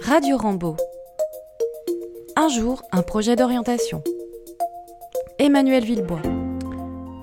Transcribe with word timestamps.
Radio 0.00 0.36
Rambo. 0.36 0.76
Un 2.36 2.48
jour, 2.48 2.82
un 2.92 3.02
projet 3.02 3.36
d'orientation. 3.36 4.02
Emmanuel 5.38 5.84
Villebois. 5.84 6.22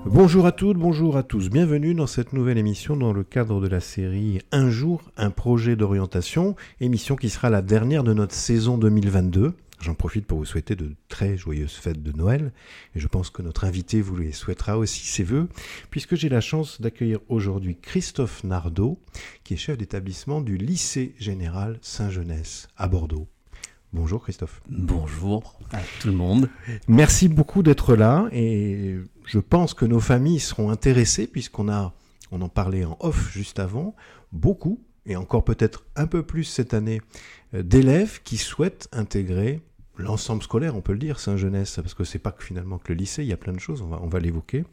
Bonjour 0.06 0.46
à 0.46 0.52
toutes, 0.52 0.78
bonjour 0.78 1.16
à 1.16 1.22
tous. 1.22 1.50
Bienvenue 1.50 1.94
dans 1.94 2.06
cette 2.06 2.32
nouvelle 2.32 2.58
émission 2.58 2.96
dans 2.96 3.12
le 3.12 3.22
cadre 3.22 3.60
de 3.60 3.68
la 3.68 3.80
série 3.80 4.40
Un 4.50 4.70
jour, 4.70 5.02
un 5.16 5.30
projet 5.30 5.76
d'orientation, 5.76 6.56
émission 6.80 7.16
qui 7.16 7.28
sera 7.28 7.50
la 7.50 7.62
dernière 7.62 8.04
de 8.04 8.14
notre 8.14 8.34
saison 8.34 8.78
2022. 8.78 9.52
J'en 9.80 9.94
profite 9.94 10.26
pour 10.26 10.36
vous 10.36 10.44
souhaiter 10.44 10.76
de 10.76 10.94
très 11.08 11.38
joyeuses 11.38 11.72
fêtes 11.72 12.02
de 12.02 12.12
Noël, 12.12 12.52
et 12.94 13.00
je 13.00 13.08
pense 13.08 13.30
que 13.30 13.40
notre 13.40 13.64
invité 13.64 14.02
vous 14.02 14.14
les 14.14 14.32
souhaitera 14.32 14.76
aussi 14.76 15.06
ses 15.06 15.24
voeux, 15.24 15.48
puisque 15.88 16.16
j'ai 16.16 16.28
la 16.28 16.42
chance 16.42 16.82
d'accueillir 16.82 17.20
aujourd'hui 17.28 17.78
Christophe 17.80 18.44
Nardot, 18.44 19.00
qui 19.42 19.54
est 19.54 19.56
chef 19.56 19.78
d'établissement 19.78 20.42
du 20.42 20.58
lycée 20.58 21.14
général 21.18 21.78
Saint-Genès 21.80 22.68
à 22.76 22.88
Bordeaux. 22.88 23.26
Bonjour 23.94 24.22
Christophe. 24.22 24.60
Bonjour 24.68 25.58
à 25.72 25.80
tout 26.00 26.08
le 26.08 26.14
monde. 26.14 26.50
Merci 26.86 27.28
beaucoup 27.28 27.62
d'être 27.62 27.96
là, 27.96 28.28
et 28.32 28.98
je 29.24 29.38
pense 29.38 29.72
que 29.72 29.86
nos 29.86 30.00
familles 30.00 30.40
seront 30.40 30.68
intéressées, 30.70 31.26
puisqu'on 31.26 31.70
a, 31.70 31.94
on 32.30 32.42
en 32.42 32.50
parlait 32.50 32.84
en 32.84 32.98
off 33.00 33.32
juste 33.32 33.58
avant, 33.58 33.96
beaucoup, 34.30 34.84
et 35.06 35.16
encore 35.16 35.42
peut-être 35.42 35.86
un 35.96 36.06
peu 36.06 36.22
plus 36.22 36.44
cette 36.44 36.74
année, 36.74 37.00
euh, 37.54 37.62
d'élèves 37.62 38.20
qui 38.22 38.36
souhaitent 38.36 38.88
intégrer 38.92 39.62
l'ensemble 40.00 40.42
scolaire, 40.42 40.76
on 40.76 40.80
peut 40.80 40.92
le 40.92 40.98
dire, 40.98 41.20
Saint-Genès, 41.20 41.76
parce 41.76 41.94
que 41.94 42.04
c'est 42.04 42.18
pas 42.18 42.32
que 42.32 42.42
finalement 42.42 42.78
que 42.78 42.92
le 42.92 42.98
lycée, 42.98 43.22
il 43.22 43.28
y 43.28 43.32
a 43.32 43.36
plein 43.36 43.52
de 43.52 43.60
choses, 43.60 43.82
on 43.82 43.88
va, 43.88 44.00
on 44.02 44.08
va 44.08 44.18
l'évoquer. 44.18 44.64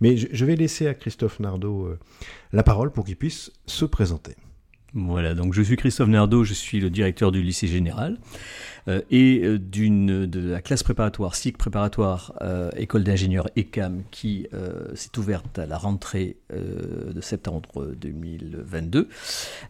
Mais 0.00 0.16
je, 0.16 0.44
vais 0.44 0.56
laisser 0.56 0.86
à 0.86 0.94
Christophe 0.94 1.40
Nardot 1.40 1.86
euh, 1.86 1.98
la 2.52 2.62
parole 2.62 2.92
pour 2.92 3.04
qu'il 3.04 3.16
puisse 3.16 3.52
se 3.66 3.84
présenter. 3.84 4.36
Voilà, 4.94 5.34
donc 5.34 5.54
je 5.54 5.62
suis 5.62 5.76
Christophe 5.76 6.08
Nardot, 6.08 6.44
je 6.44 6.52
suis 6.52 6.78
le 6.78 6.90
directeur 6.90 7.32
du 7.32 7.42
lycée 7.42 7.66
général 7.66 8.18
euh, 8.88 9.00
et 9.10 9.40
euh, 9.42 9.58
d'une 9.58 10.26
de 10.26 10.50
la 10.50 10.60
classe 10.60 10.82
préparatoire, 10.82 11.34
SIC 11.34 11.56
préparatoire, 11.56 12.34
euh, 12.42 12.70
école 12.76 13.02
d'ingénieurs 13.02 13.48
ECAM, 13.56 14.02
qui 14.10 14.46
s'est 14.94 15.18
ouverte 15.18 15.58
à 15.58 15.64
la 15.64 15.78
rentrée 15.78 16.36
de 16.50 17.20
septembre 17.22 17.94
2022 17.96 19.08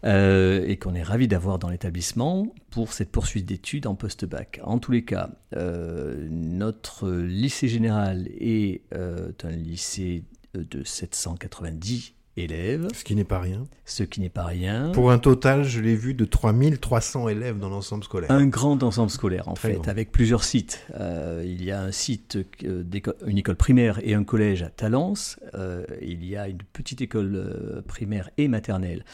euh, 0.03 0.65
et 0.67 0.75
qu'on 0.75 0.93
est 0.93 1.03
ravi 1.03 1.29
d'avoir 1.29 1.57
dans 1.57 1.69
l'établissement 1.69 2.53
pour 2.69 2.91
cette 2.91 3.09
poursuite 3.09 3.45
d'études 3.45 3.87
en 3.87 3.95
post-bac. 3.95 4.59
En 4.63 4.79
tous 4.79 4.91
les 4.91 5.05
cas, 5.05 5.29
notre 5.55 7.09
lycée 7.09 7.69
général 7.69 8.27
est 8.39 8.81
un 8.91 9.51
lycée 9.51 10.23
de 10.53 10.83
790 10.83 12.13
élèves, 12.37 12.87
Ce 12.93 13.03
qui 13.03 13.15
n'est 13.15 13.23
pas 13.23 13.39
rien. 13.39 13.63
ce 13.85 14.03
qui 14.03 14.19
n'est 14.21 14.29
pas 14.29 14.43
rien. 14.45 14.91
Pour 14.91 15.11
un 15.11 15.19
total, 15.19 15.63
je 15.63 15.79
l'ai 15.81 15.95
vu, 15.95 16.13
de 16.13 16.25
3300 16.25 17.29
élèves 17.29 17.59
dans 17.59 17.69
l'ensemble 17.69 18.03
scolaire. 18.03 18.31
Un 18.31 18.47
grand 18.47 18.81
ensemble 18.83 19.09
scolaire, 19.11 19.47
en 19.47 19.53
Très 19.53 19.69
fait, 19.69 19.73
grand. 19.75 19.87
avec 19.87 20.11
plusieurs 20.11 20.43
sites. 20.43 20.85
Euh, 20.99 21.43
il 21.45 21.63
y 21.63 21.71
a 21.71 21.81
un 21.81 21.91
site, 21.91 22.37
euh, 22.63 22.83
une 23.27 23.37
école 23.37 23.55
primaire 23.55 23.99
et 24.03 24.13
un 24.13 24.23
collège 24.23 24.63
à 24.63 24.69
Talence. 24.69 25.39
Euh, 25.53 25.85
il 26.01 26.25
y 26.25 26.35
a 26.35 26.47
une 26.47 26.57
petite 26.73 27.01
école 27.01 27.83
primaire 27.87 28.29
et 28.37 28.47
maternelle 28.47 29.05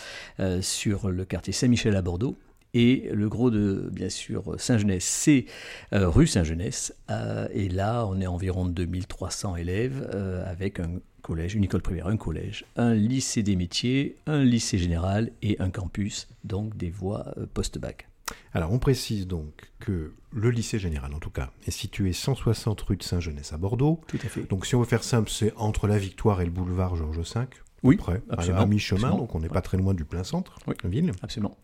sur 0.61 1.09
le 1.09 1.25
quartier 1.25 1.53
Saint-Michel 1.53 1.95
à 1.95 2.01
Bordeaux. 2.01 2.37
Et 2.75 3.09
le 3.11 3.27
gros 3.29 3.49
de, 3.49 3.89
bien 3.91 4.09
sûr, 4.09 4.43
Saint-Genès, 4.59 5.03
c'est 5.03 5.45
euh, 5.93 6.07
rue 6.07 6.27
Saint-Genès. 6.27 6.93
Euh, 7.09 7.47
et 7.51 7.67
là, 7.67 8.05
on 8.05 8.21
est 8.21 8.27
environ 8.27 8.65
2300 8.65 9.55
élèves 9.55 10.07
euh, 10.13 10.43
avec 10.49 10.79
un 10.79 10.99
collège, 11.29 11.53
une 11.53 11.63
école 11.63 11.81
primaire, 11.83 12.07
un 12.07 12.17
collège, 12.17 12.65
un 12.75 12.95
lycée 12.95 13.43
des 13.43 13.55
métiers, 13.55 14.15
un 14.25 14.43
lycée 14.43 14.79
général 14.79 15.31
et 15.43 15.57
un 15.61 15.69
campus, 15.69 16.27
donc 16.43 16.75
des 16.75 16.89
voies 16.89 17.31
euh, 17.37 17.45
post-bac. 17.53 18.07
Alors, 18.53 18.71
on 18.73 18.79
précise 18.79 19.27
donc 19.27 19.69
que 19.79 20.13
le 20.33 20.49
lycée 20.49 20.79
général, 20.79 21.13
en 21.13 21.19
tout 21.19 21.29
cas, 21.29 21.51
est 21.67 21.71
situé 21.71 22.13
160 22.13 22.81
rue 22.81 22.97
de 22.97 23.03
Saint-Genès 23.03 23.53
à 23.53 23.57
Bordeaux. 23.57 24.01
Tout 24.07 24.17
à 24.23 24.27
fait. 24.27 24.49
Donc, 24.49 24.65
si 24.65 24.73
on 24.73 24.79
veut 24.79 24.85
faire 24.87 25.03
simple, 25.03 25.29
c'est 25.29 25.53
entre 25.55 25.87
la 25.87 25.99
Victoire 25.99 26.41
et 26.41 26.45
le 26.45 26.51
boulevard 26.51 26.95
Georges 26.95 27.19
V. 27.19 27.41
Oui, 27.83 27.95
près, 27.95 28.21
absolument, 28.29 28.63
à 28.63 28.65
mi-chemin, 28.65 29.11
donc 29.11 29.35
on 29.35 29.39
n'est 29.39 29.49
pas 29.49 29.61
très 29.61 29.77
loin 29.77 29.93
du 29.93 30.05
plein 30.05 30.23
centre, 30.23 30.57
Oui. 30.67 30.73
ville. 30.85 31.11
Absolument. 31.21 31.57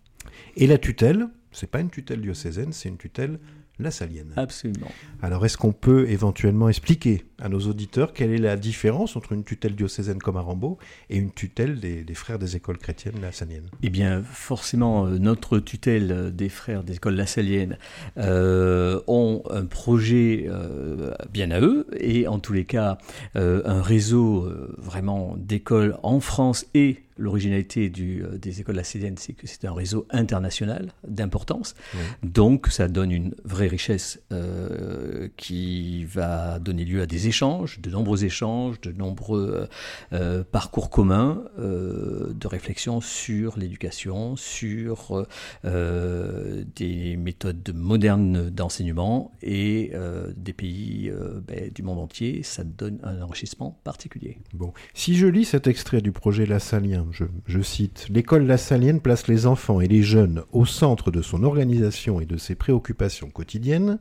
Et 0.55 0.67
la 0.67 0.77
tutelle, 0.77 1.27
c'est 1.51 1.69
pas 1.69 1.79
une 1.81 1.89
tutelle 1.89 2.21
diocésaine, 2.21 2.71
c'est 2.71 2.89
une 2.89 2.97
tutelle 2.97 3.39
lassalienne. 3.79 4.33
Absolument. 4.35 4.87
Alors, 5.21 5.45
est-ce 5.45 5.57
qu'on 5.57 5.73
peut 5.73 6.09
éventuellement 6.09 6.69
expliquer 6.69 7.25
à 7.41 7.49
nos 7.49 7.59
auditeurs 7.59 8.13
quelle 8.13 8.31
est 8.31 8.37
la 8.37 8.55
différence 8.55 9.15
entre 9.15 9.33
une 9.33 9.43
tutelle 9.43 9.75
diocésaine 9.75 10.19
comme 10.19 10.37
à 10.37 10.41
Rambaud 10.41 10.77
et 11.09 11.17
une 11.17 11.31
tutelle 11.31 11.79
des, 11.79 12.03
des 12.03 12.13
frères 12.13 12.39
des 12.39 12.55
écoles 12.55 12.77
chrétiennes 12.77 13.19
lassaliennes 13.21 13.69
Eh 13.83 13.89
bien, 13.89 14.23
forcément, 14.23 15.07
euh, 15.07 15.17
notre 15.17 15.59
tutelle 15.59 16.11
euh, 16.11 16.29
des 16.31 16.49
frères 16.49 16.83
des 16.83 16.95
écoles 16.95 17.15
lassaliennes 17.15 17.77
euh, 18.17 19.01
ont 19.07 19.43
un 19.49 19.65
projet 19.65 20.45
euh, 20.47 21.13
bien 21.31 21.51
à 21.51 21.59
eux 21.59 21.87
et 21.99 22.27
en 22.27 22.39
tous 22.39 22.53
les 22.53 22.65
cas 22.65 22.97
euh, 23.35 23.61
un 23.65 23.81
réseau 23.81 24.49
vraiment 24.77 25.35
d'écoles 25.37 25.97
en 26.03 26.19
France 26.19 26.65
et 26.73 27.04
l'originalité 27.17 27.91
euh, 27.99 28.37
des 28.37 28.61
écoles 28.61 28.75
lassaliennes, 28.75 29.17
c'est 29.17 29.33
que 29.33 29.47
c'est 29.47 29.65
un 29.65 29.73
réseau 29.73 30.05
international 30.09 30.91
d'importance. 31.07 31.75
Oui. 31.93 31.99
Donc, 32.23 32.67
ça 32.67 32.87
donne 32.87 33.11
une 33.11 33.35
vraie 33.43 33.67
richesse 33.67 34.19
euh, 34.31 35.29
qui 35.37 36.05
va 36.05 36.59
donner 36.59 36.85
lieu 36.85 37.01
à 37.01 37.05
des 37.05 37.27
échanges, 37.27 37.79
de 37.79 37.89
nombreux 37.89 38.25
échanges, 38.25 38.79
de 38.81 38.91
nombreux 38.91 39.67
euh, 40.13 40.43
parcours 40.43 40.89
communs 40.89 41.43
euh, 41.59 42.33
de 42.33 42.47
réflexion 42.47 43.01
sur 43.01 43.57
l'éducation, 43.57 44.35
sur 44.35 45.25
des 45.63 47.17
méthodes 47.17 47.73
modernes 47.73 48.49
d'enseignement 48.49 49.31
et 49.41 49.91
des 50.35 50.53
pays 50.53 51.11
ben, 51.47 51.71
du 51.73 51.83
monde 51.83 51.99
entier. 51.99 52.43
Ça 52.43 52.63
donne 52.63 52.99
un 53.03 53.21
enrichissement 53.21 53.79
particulier. 53.83 54.37
Bon, 54.53 54.73
si 54.93 55.15
je 55.15 55.27
lis 55.27 55.45
cet 55.45 55.67
extrait 55.67 56.01
du 56.01 56.11
projet 56.11 56.45
lassalien, 56.45 57.04
je, 57.11 57.25
je 57.45 57.61
cite 57.61 58.07
L'école 58.09 58.45
lassalienne 58.45 59.01
place 59.01 59.27
les 59.27 59.45
enfants 59.45 59.81
et 59.81 59.87
les 59.87 60.03
jeunes 60.03 60.43
au 60.51 60.65
centre 60.65 61.11
de 61.11 61.21
son 61.21 61.43
organisation 61.43 62.19
et 62.19 62.25
de 62.25 62.37
ses 62.37 62.55
préoccupations 62.55 63.29
quotidiennes. 63.29 63.99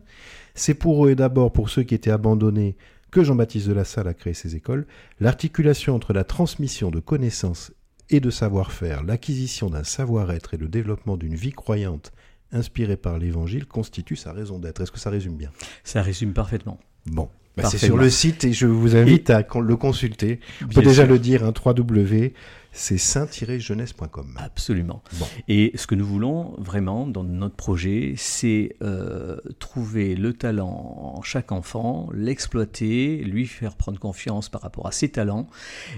C'est 0.55 0.75
pour 0.75 1.07
eux 1.07 1.11
et 1.11 1.15
d'abord 1.15 1.53
pour 1.53 1.71
ceux 1.71 1.83
qui 1.83 1.95
étaient 1.95 2.11
abandonnés 2.11 2.77
que 3.11 3.23
Jean-Baptiste 3.23 3.69
de 3.69 3.73
La 3.73 3.85
Salle 3.85 4.09
a 4.09 4.15
créé 4.15 4.35
ces 4.35 4.57
écoles. 4.57 4.87
L'articulation 5.21 5.95
entre 5.95 6.13
la 6.13 6.25
transmission 6.25 6.91
de 6.91 7.01
connaissances 7.01 7.73
et 8.11 8.21
de 8.21 8.31
savoir-faire, 8.31 9.03
l'acquisition 9.05 9.71
d'un 9.71 9.85
savoir-être 9.85 10.55
et 10.55 10.57
le 10.57 10.69
développement 10.69 11.17
d'une 11.17 11.35
vie 11.35 11.53
croyante 11.53 12.13
inspirée 12.53 12.97
par 12.97 13.19
l'Évangile 13.19 13.67
constitue 13.67 14.17
sa 14.17 14.33
raison 14.33 14.59
d'être. 14.59 14.81
Est-ce 14.81 14.93
que 14.93 14.99
ça 14.99 15.11
résume 15.11 15.37
bien? 15.37 15.51
Ça 15.85 16.03
résume 16.03 16.33
parfaitement. 16.33 16.79
Bon. 17.07 17.29
Bah, 17.57 17.69
c'est 17.71 17.79
sur 17.79 17.97
le 17.97 18.11
site 18.11 18.43
et 18.45 18.53
je 18.53 18.67
vous 18.67 18.97
invite 18.97 19.31
à 19.31 19.47
le 19.61 19.77
consulter. 19.77 20.41
On 20.63 20.67
peut 20.67 20.83
déjà 20.83 21.05
sûr. 21.05 21.13
le 21.13 21.21
dire, 21.21 21.45
hein, 21.45 21.53
www, 21.65 22.33
c'est 22.77 22.99
saint-jeunesse.com. 22.99 24.35
Absolument. 24.37 25.03
Bon. 25.19 25.27
Et 25.49 25.73
ce 25.77 25.87
que 25.87 25.95
nous 25.95 26.05
voulons 26.05 26.55
vraiment 26.59 27.07
dans 27.07 27.23
notre 27.25 27.55
projet, 27.57 28.15
c'est 28.17 28.77
euh, 28.83 29.39
trouver 29.61 30.15
le 30.17 30.33
talent 30.33 31.13
en 31.17 31.23
chaque 31.23 31.53
enfant, 31.53 32.09
l'exploiter, 32.13 33.19
lui 33.25 33.47
faire 33.47 33.77
prendre 33.77 33.99
confiance 33.99 34.49
par 34.49 34.61
rapport 34.63 34.87
à 34.87 34.93
ses 34.93 35.09
talents. 35.09 35.47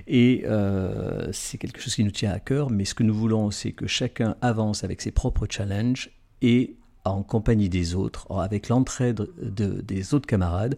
Et 0.07 0.43
euh, 0.47 1.29
c'est 1.33 1.59
quelque 1.59 1.81
chose 1.81 1.95
qui 1.95 2.05
nous 2.05 2.11
tient 2.11 2.31
à 2.31 2.41
cœur, 2.41 2.71
mais 2.71 2.85
ce 2.85 2.95
que 2.95 3.03
nous 3.03 3.15
voulons, 3.15 3.51
c'est 3.51 3.73
que 3.73 3.87
chacun 3.87 4.37
avance 4.43 4.85
avec 4.85 5.01
ses 5.01 5.11
propres 5.11 5.47
challenges 5.49 6.11
et 6.43 6.77
en 7.05 7.23
compagnie 7.23 7.69
des 7.69 7.95
autres, 7.95 8.27
avec 8.37 8.69
l'entraide 8.69 9.29
de- 9.41 9.81
des 9.81 10.13
autres 10.13 10.27
camarades, 10.27 10.77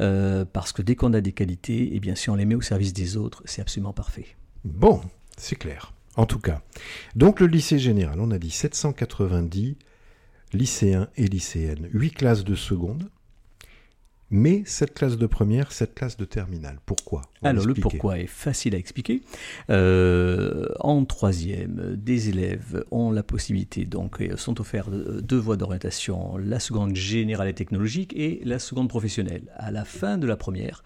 euh, 0.00 0.44
parce 0.44 0.72
que 0.72 0.82
dès 0.82 0.94
qu'on 0.94 1.12
a 1.14 1.20
des 1.20 1.32
qualités, 1.32 1.94
et 1.96 2.00
bien 2.00 2.14
si 2.14 2.30
on 2.30 2.36
les 2.36 2.44
met 2.44 2.54
au 2.54 2.60
service 2.60 2.92
des 2.92 3.16
autres, 3.16 3.42
c'est 3.44 3.60
absolument 3.60 3.92
parfait. 3.92 4.26
Bon, 4.64 5.00
c'est 5.36 5.56
clair. 5.56 5.92
En 6.16 6.26
tout 6.26 6.38
cas. 6.38 6.62
Donc 7.16 7.40
le 7.40 7.46
lycée 7.46 7.78
général, 7.78 8.20
on 8.20 8.30
a 8.30 8.38
dit 8.38 8.50
790 8.50 9.76
lycéens 10.52 11.08
et 11.16 11.26
lycéennes, 11.26 11.88
8 11.92 12.10
classes 12.12 12.44
de 12.44 12.54
seconde, 12.54 13.10
mais 14.34 14.64
7 14.66 14.94
classes 14.94 15.16
de 15.16 15.26
première, 15.26 15.70
7 15.70 15.94
classes 15.94 16.16
de 16.16 16.24
terminale. 16.24 16.80
Pourquoi? 16.86 17.22
On 17.42 17.46
Alors 17.46 17.64
le 17.64 17.74
pourquoi 17.74 18.18
est 18.18 18.26
facile 18.26 18.74
à 18.74 18.78
expliquer. 18.78 19.22
Euh, 19.70 20.66
en 20.80 21.04
troisième, 21.04 21.94
des 21.96 22.30
élèves 22.30 22.84
ont 22.90 23.12
la 23.12 23.22
possibilité, 23.22 23.84
donc 23.84 24.20
sont 24.34 24.60
offerts 24.60 24.90
deux 24.90 25.36
voies 25.36 25.56
d'orientation, 25.56 26.36
la 26.36 26.58
seconde 26.58 26.96
générale 26.96 27.46
et 27.46 27.54
technologique 27.54 28.12
et 28.16 28.40
la 28.44 28.58
seconde 28.58 28.88
professionnelle. 28.88 29.52
À 29.54 29.70
la 29.70 29.84
fin 29.84 30.18
de 30.18 30.26
la 30.26 30.36
première, 30.36 30.82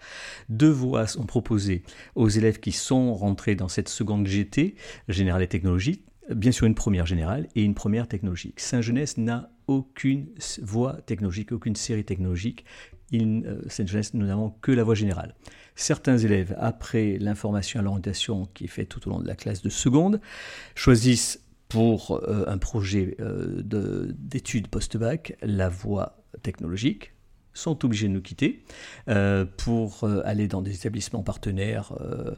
deux 0.49 0.69
voies 0.69 1.07
sont 1.07 1.25
proposées 1.25 1.81
aux 2.13 2.29
élèves 2.29 2.59
qui 2.59 2.71
sont 2.71 3.15
rentrés 3.15 3.55
dans 3.55 3.67
cette 3.67 3.89
seconde 3.89 4.27
GT, 4.27 4.75
générale 5.07 5.41
et 5.41 5.47
technologique, 5.47 6.05
bien 6.29 6.51
sûr 6.51 6.67
une 6.67 6.75
première 6.75 7.07
générale 7.07 7.47
et 7.55 7.63
une 7.63 7.73
première 7.73 8.07
technologique. 8.07 8.59
Saint-Genès 8.59 9.17
n'a 9.17 9.49
aucune 9.65 10.27
voie 10.61 11.01
technologique, 11.05 11.51
aucune 11.51 11.75
série 11.75 12.05
technologique. 12.05 12.65
Il, 13.11 13.45
euh, 13.45 13.61
Saint-Genès, 13.67 14.13
nous 14.13 14.25
n'avons 14.25 14.51
que 14.61 14.71
la 14.71 14.83
voie 14.83 14.95
générale. 14.95 15.35
Certains 15.75 16.17
élèves, 16.17 16.55
après 16.59 17.17
l'information 17.19 17.79
à 17.79 17.83
l'orientation 17.83 18.47
qui 18.53 18.65
est 18.65 18.67
faite 18.67 18.89
tout 18.89 19.07
au 19.07 19.11
long 19.11 19.19
de 19.19 19.27
la 19.27 19.35
classe 19.35 19.61
de 19.61 19.69
seconde, 19.69 20.19
choisissent 20.75 21.41
pour 21.69 22.19
un 22.47 22.57
projet 22.57 23.15
d'études 23.19 24.69
post-bac 24.69 25.37
la 25.43 25.69
voie 25.69 26.23
technologique, 26.41 27.13
sont 27.53 27.83
obligés 27.85 28.07
de 28.07 28.13
nous 28.13 28.21
quitter 28.21 28.63
euh, 29.07 29.45
pour 29.45 30.03
euh, 30.03 30.21
aller 30.25 30.47
dans 30.47 30.61
des 30.61 30.73
établissements 30.73 31.23
partenaires 31.23 31.93
euh, 31.99 32.35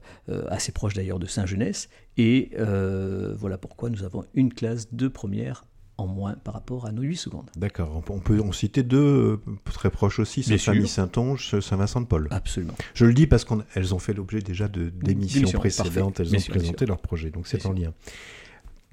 assez 0.50 0.72
proches 0.72 0.94
d'ailleurs 0.94 1.20
de 1.20 1.28
Saint-Genès. 1.28 1.90
Et 2.18 2.52
voilà 3.38 3.58
pourquoi 3.58 3.90
nous 3.90 4.04
avons 4.04 4.26
une 4.34 4.54
classe 4.54 4.94
de 4.94 5.08
première 5.08 5.64
en 6.02 6.08
moins 6.08 6.36
par 6.44 6.54
rapport 6.54 6.86
à 6.86 6.92
nos 6.92 7.02
8 7.02 7.16
secondes. 7.16 7.50
D'accord. 7.56 8.04
On 8.10 8.20
peut 8.20 8.40
en 8.42 8.52
citer 8.52 8.84
deux 8.84 9.40
très 9.66 9.90
proches 9.90 10.20
aussi, 10.20 10.44
Saint-Famille, 10.44 10.88
Saint-Onge, 10.88 11.60
Saint-Vincent-de-Paul. 11.60 12.28
Absolument. 12.32 12.74
Je 12.94 13.06
le 13.06 13.14
dis 13.14 13.28
parce 13.28 13.46
qu'elles 13.46 13.94
ont 13.94 14.00
fait 14.00 14.14
l'objet 14.14 14.40
déjà 14.40 14.68
d'émissions 14.68 15.60
précédentes, 15.60 16.20
elles 16.20 16.36
ont 16.36 16.40
présenté 16.50 16.86
leur 16.86 17.00
projet, 17.00 17.30
donc 17.30 17.48
c'est 17.48 17.66
en 17.66 17.74
lien. 17.74 17.94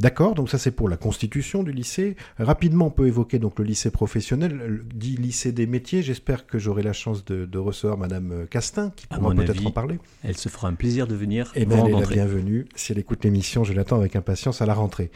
D'accord, 0.00 0.36
donc 0.36 0.48
ça 0.48 0.58
c'est 0.58 0.70
pour 0.70 0.88
la 0.88 0.96
constitution 0.96 1.64
du 1.64 1.72
lycée. 1.72 2.14
Rapidement, 2.38 2.86
on 2.86 2.90
peut 2.90 3.08
évoquer 3.08 3.40
donc 3.40 3.58
le 3.58 3.64
lycée 3.64 3.90
professionnel, 3.90 4.82
dit 4.94 5.16
lycée 5.16 5.50
des 5.50 5.66
métiers. 5.66 6.02
J'espère 6.02 6.46
que 6.46 6.56
j'aurai 6.56 6.84
la 6.84 6.92
chance 6.92 7.24
de, 7.24 7.58
recevoir 7.58 7.98
Madame 7.98 8.46
Castin, 8.48 8.92
qui 8.94 9.08
pourra 9.08 9.34
peut-être 9.34 9.66
en 9.66 9.72
parler. 9.72 9.98
Elle 10.22 10.36
se 10.36 10.48
fera 10.48 10.68
un 10.68 10.74
plaisir 10.74 11.08
de 11.08 11.16
venir. 11.16 11.50
Et 11.56 11.62
eh 11.62 11.66
bien, 11.66 11.84
elle 11.84 11.94
est 11.94 12.00
la 12.00 12.06
bienvenue. 12.06 12.66
Si 12.76 12.92
elle 12.92 12.98
écoute 12.98 13.24
l'émission, 13.24 13.64
je 13.64 13.72
l'attends 13.72 13.96
avec 13.96 14.14
impatience 14.14 14.62
à 14.62 14.66
la 14.66 14.74
rentrée. 14.74 15.10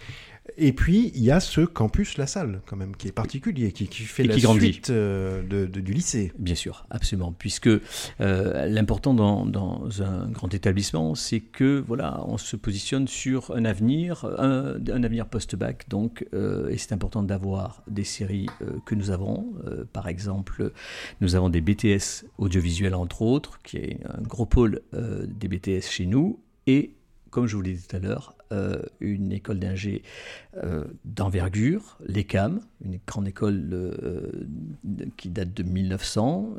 Et 0.57 0.73
puis, 0.73 1.13
il 1.15 1.23
y 1.23 1.31
a 1.31 1.39
ce 1.39 1.61
campus 1.61 2.19
La 2.19 2.27
Salle, 2.27 2.63
quand 2.67 2.77
même, 2.77 2.97
qui 2.97 3.09
est 3.09 3.13
particulier, 3.13 3.71
qui, 3.71 3.87
fait 3.87 4.25
la 4.25 4.37
suite 4.39 4.91
euh, 4.91 5.43
de, 5.43 5.67
du 5.67 5.93
lycée. 5.93 6.33
Bien 6.39 6.57
sûr, 6.57 6.85
absolument. 6.91 7.33
Puisque 7.33 7.69
euh, 7.69 8.67
l'important 8.67 9.15
dans, 9.15 10.03
un 10.03 10.29
grand 10.29 10.53
établissement, 10.53 11.15
c'est 11.15 11.41
que 11.41 11.83
voilà, 11.87 12.25
on 12.27 12.39
se 12.39 12.57
positionne 12.57 13.07
sur 13.07 13.53
un 13.55 13.65
avenir, 13.65 14.25
un, 14.39 15.03
avenir 15.03 15.27
post-bac. 15.27 15.89
Donc, 15.89 16.27
euh, 16.35 16.69
et 16.71 16.77
c'est 16.77 16.93
important 16.93 17.23
d'avoir 17.23 17.83
des 17.89 18.05
séries 18.05 18.49
que 18.85 18.95
nous 18.95 19.11
avons. 19.11 19.53
par 19.93 20.09
exemple, 20.09 20.73
nous 21.21 21.37
avons 21.37 21.51
des 21.51 21.61
BTS 21.61 22.27
audiovisuels, 22.39 22.95
entre 22.95 23.23
autres, 23.23 23.61
qui 23.63 23.77
est 23.77 24.01
un 24.05 24.23
gros 24.23 24.47
pôle 24.47 24.81
des 24.93 25.49
BTS 25.49 25.89
chez 25.89 26.07
nous. 26.07 26.41
Et 26.67 26.95
comme 27.33 27.47
je 27.47 27.57
vous 27.57 27.63
l'ai 27.63 27.73
dit 27.73 27.83
tout 27.89 27.97
à 27.97 27.99
l'heure, 27.99 28.37
euh, 28.53 28.83
une 29.01 29.33
école 29.33 29.59
d'ingé 29.59 30.03
euh, 30.63 30.85
d'envergure, 31.07 31.99
l'ECAM, 32.07 32.61
une 32.85 33.01
grande 33.07 33.27
école 33.27 33.71
euh, 33.73 34.31
qui 35.17 35.31
date 35.31 35.55
de 35.55 35.63
1900, 35.63 36.51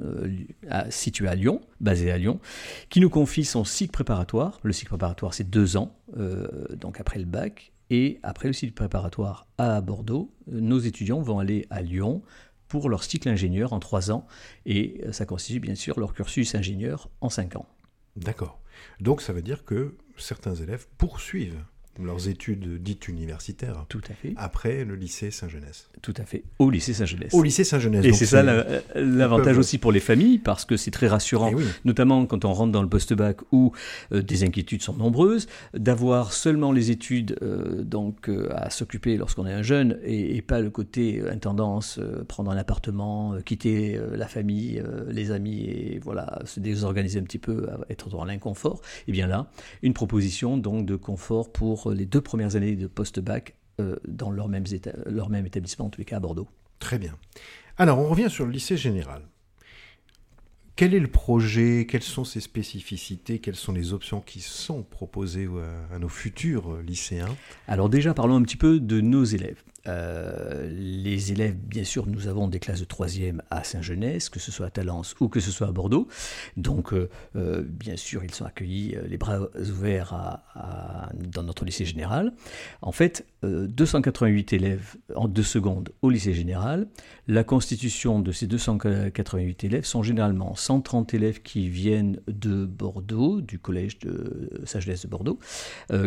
située 0.90 1.28
à 1.28 1.36
Lyon, 1.36 1.62
basée 1.80 2.12
à 2.12 2.18
Lyon, 2.18 2.40
qui 2.90 3.00
nous 3.00 3.12
confie 3.12 3.46
son 3.46 3.64
cycle 3.64 3.92
préparatoire. 3.92 4.60
Le 4.64 4.74
cycle 4.74 4.90
préparatoire, 4.90 5.36
c'est 5.36 5.50
deux 5.50 5.78
ans, 5.78 5.96
donc 6.76 7.00
après 7.00 7.20
le 7.20 7.26
bac. 7.26 7.72
Et 7.90 8.20
après 8.24 8.48
le 8.48 8.54
cycle 8.54 8.74
préparatoire 8.74 9.46
à 9.60 9.80
Bordeaux, 9.82 10.34
nos 10.48 10.80
étudiants 10.80 11.22
vont 11.22 11.38
aller 11.38 11.68
à 11.70 11.84
Lyon 11.84 12.24
pour 12.68 12.90
leur 12.90 13.04
cycle 13.04 13.30
ingénieur 13.30 13.74
en 13.74 13.80
trois 13.80 14.10
ans. 14.10 14.26
Et 14.66 15.02
ça 15.12 15.28
constitue 15.28 15.60
bien 15.60 15.76
sûr 15.76 16.00
leur 16.00 16.16
cursus 16.16 16.56
ingénieur 16.56 17.12
en 17.22 17.30
cinq 17.30 17.56
ans. 17.56 17.68
D'accord. 18.16 18.60
Donc 19.00 19.22
ça 19.22 19.34
veut 19.34 19.42
dire 19.42 19.66
que 19.66 19.96
certains 20.18 20.56
élèves 20.56 20.88
poursuivent 20.98 21.64
leurs 22.02 22.28
études 22.28 22.82
dites 22.82 23.08
universitaires. 23.08 23.86
Tout 23.90 24.02
à 24.10 24.14
fait. 24.14 24.34
Après 24.38 24.84
le 24.84 24.96
lycée 24.96 25.32
Saint-Genès. 25.32 25.90
Tout 26.02 26.14
à 26.18 26.26
fait. 26.26 26.44
Au 26.60 26.70
lycée 26.70 26.94
Saint-Genès. 26.94 27.34
Au 27.34 27.44
lycée 27.44 27.64
Saint-Genès. 27.64 28.04
Et 28.06 28.14
c'est 28.14 28.26
ça 28.26 28.44
l'avantage 28.96 29.58
aussi 29.58 29.78
pour 29.78 29.92
les 29.92 30.00
familles, 30.00 30.40
parce 30.40 30.66
que 30.66 30.78
c'est 30.78 30.92
très 30.92 31.08
rassurant, 31.08 31.52
eh 31.52 31.64
notamment 31.86 32.26
quand 32.26 32.46
on 32.46 32.54
rentre 32.54 32.72
dans 32.72 32.82
le 32.82 32.90
post-bac 32.90 33.38
où 33.52 33.72
euh, 34.12 34.22
des 34.22 34.44
inquiétudes 34.44 34.82
sont 34.82 34.96
nombreuses, 34.96 35.48
d'avoir 35.74 36.34
seulement 36.34 36.72
les 36.72 36.92
études 36.92 37.38
euh, 37.42 37.84
donc 37.84 38.30
euh, 38.30 38.50
à 38.56 38.70
s'occuper 38.70 39.18
lorsqu'on 39.18 39.46
est 39.46 39.54
un 39.54 39.62
jeune 39.62 40.00
et, 40.04 40.42
pas 40.42 40.60
le 40.60 40.70
côté 40.70 41.24
intendance, 41.30 42.00
prendre 42.28 42.52
un 42.52 42.58
appartement, 42.58 43.38
quitter 43.46 43.98
la 44.14 44.28
famille, 44.28 44.84
les 45.08 45.32
amis 45.32 45.64
et 45.64 46.00
voilà 46.04 46.40
se 46.44 46.60
désorganiser 46.60 47.18
un 47.18 47.24
petit 47.24 47.38
peu, 47.38 47.68
être 47.90 48.10
dans 48.10 48.26
l'inconfort. 48.26 48.82
Et 49.08 49.14
bien 49.14 49.28
là, 49.28 49.48
une 49.84 49.94
proposition 49.94 50.58
donc 50.58 50.86
de 50.86 50.98
confort 50.98 51.50
pour 51.52 51.83
les 51.92 52.06
deux 52.06 52.22
premières 52.22 52.56
années 52.56 52.76
de 52.76 52.88
post-bac 52.88 53.56
euh, 53.80 53.96
dans 54.08 54.32
leur 54.32 54.48
même, 54.48 54.64
leur 55.06 55.30
même 55.30 55.46
établissement, 55.46 55.86
en 55.86 55.90
tous 55.90 56.00
les 56.00 56.06
cas 56.06 56.18
à 56.18 56.20
Bordeaux. 56.20 56.48
Très 56.80 57.00
bien. 57.00 57.16
Alors, 57.78 58.00
on 58.00 58.08
revient 58.08 58.30
sur 58.30 58.46
le 58.46 58.52
lycée 58.52 58.78
général. 58.78 59.24
Quel 60.76 60.94
est 60.94 61.00
le 61.00 61.08
projet? 61.08 61.86
Quelles 61.88 62.04
sont 62.04 62.24
ses 62.24 62.40
spécificités? 62.40 63.40
Quelles 63.40 63.56
sont 63.56 63.74
les 63.74 63.94
options 63.94 64.22
qui 64.22 64.42
sont 64.42 64.84
proposées 64.84 65.48
à 65.92 66.00
nos 66.00 66.10
futurs 66.10 66.78
lycéens? 66.82 67.36
Alors 67.68 67.90
déjà, 67.90 68.14
parlons 68.16 68.36
un 68.36 68.42
petit 68.42 68.58
peu 68.58 68.80
de 68.80 69.00
nos 69.00 69.24
élèves. 69.24 69.64
Euh, 69.88 70.70
les 70.70 71.32
élèves, 71.32 71.56
bien 71.56 71.84
sûr, 71.84 72.08
nous 72.08 72.28
avons 72.28 72.48
des 72.48 72.60
classes 72.60 72.80
de 72.80 72.86
troisième 72.86 73.42
à 73.50 73.64
Saint-Genès, 73.64 74.30
que 74.30 74.40
ce 74.40 74.52
soit 74.52 74.68
à 74.68 74.70
Talence 74.70 75.16
ou 75.20 75.28
que 75.28 75.40
ce 75.40 75.52
soit 75.52 75.68
à 75.68 75.72
Bordeaux. 75.72 76.08
Donc, 76.56 76.94
euh, 76.94 77.10
euh, 77.36 77.64
bien 77.64 77.98
sûr, 77.98 78.24
ils 78.24 78.34
sont 78.34 78.46
accueillis 78.46 78.96
les 79.08 79.18
bras 79.18 79.40
ouverts 79.58 80.42
dans 81.16 81.44
notre 81.44 81.66
lycée 81.66 81.86
général. 81.86 82.34
En 82.82 82.92
fait, 82.92 83.26
288 83.44 84.54
élèves 84.54 84.96
en 85.16 85.28
deux 85.28 85.44
secondes 85.44 85.90
au 86.02 86.10
lycée 86.10 86.34
général. 86.34 86.88
La 87.28 87.44
constitution 87.44 88.20
de 88.20 88.32
ces 88.32 88.48
288 88.48 89.64
élèves 89.66 89.86
sont 89.86 90.04
généralement 90.04 90.56
130 90.56 91.14
élèves 91.14 91.42
qui 91.42 91.68
viennent 91.68 92.20
de 92.28 92.66
Bordeaux, 92.66 93.42
du 93.42 93.60
collège 93.60 94.00
de 94.00 94.50
Saint-Genès 94.66 95.02
de 95.02 95.08
Bordeaux, 95.10 95.40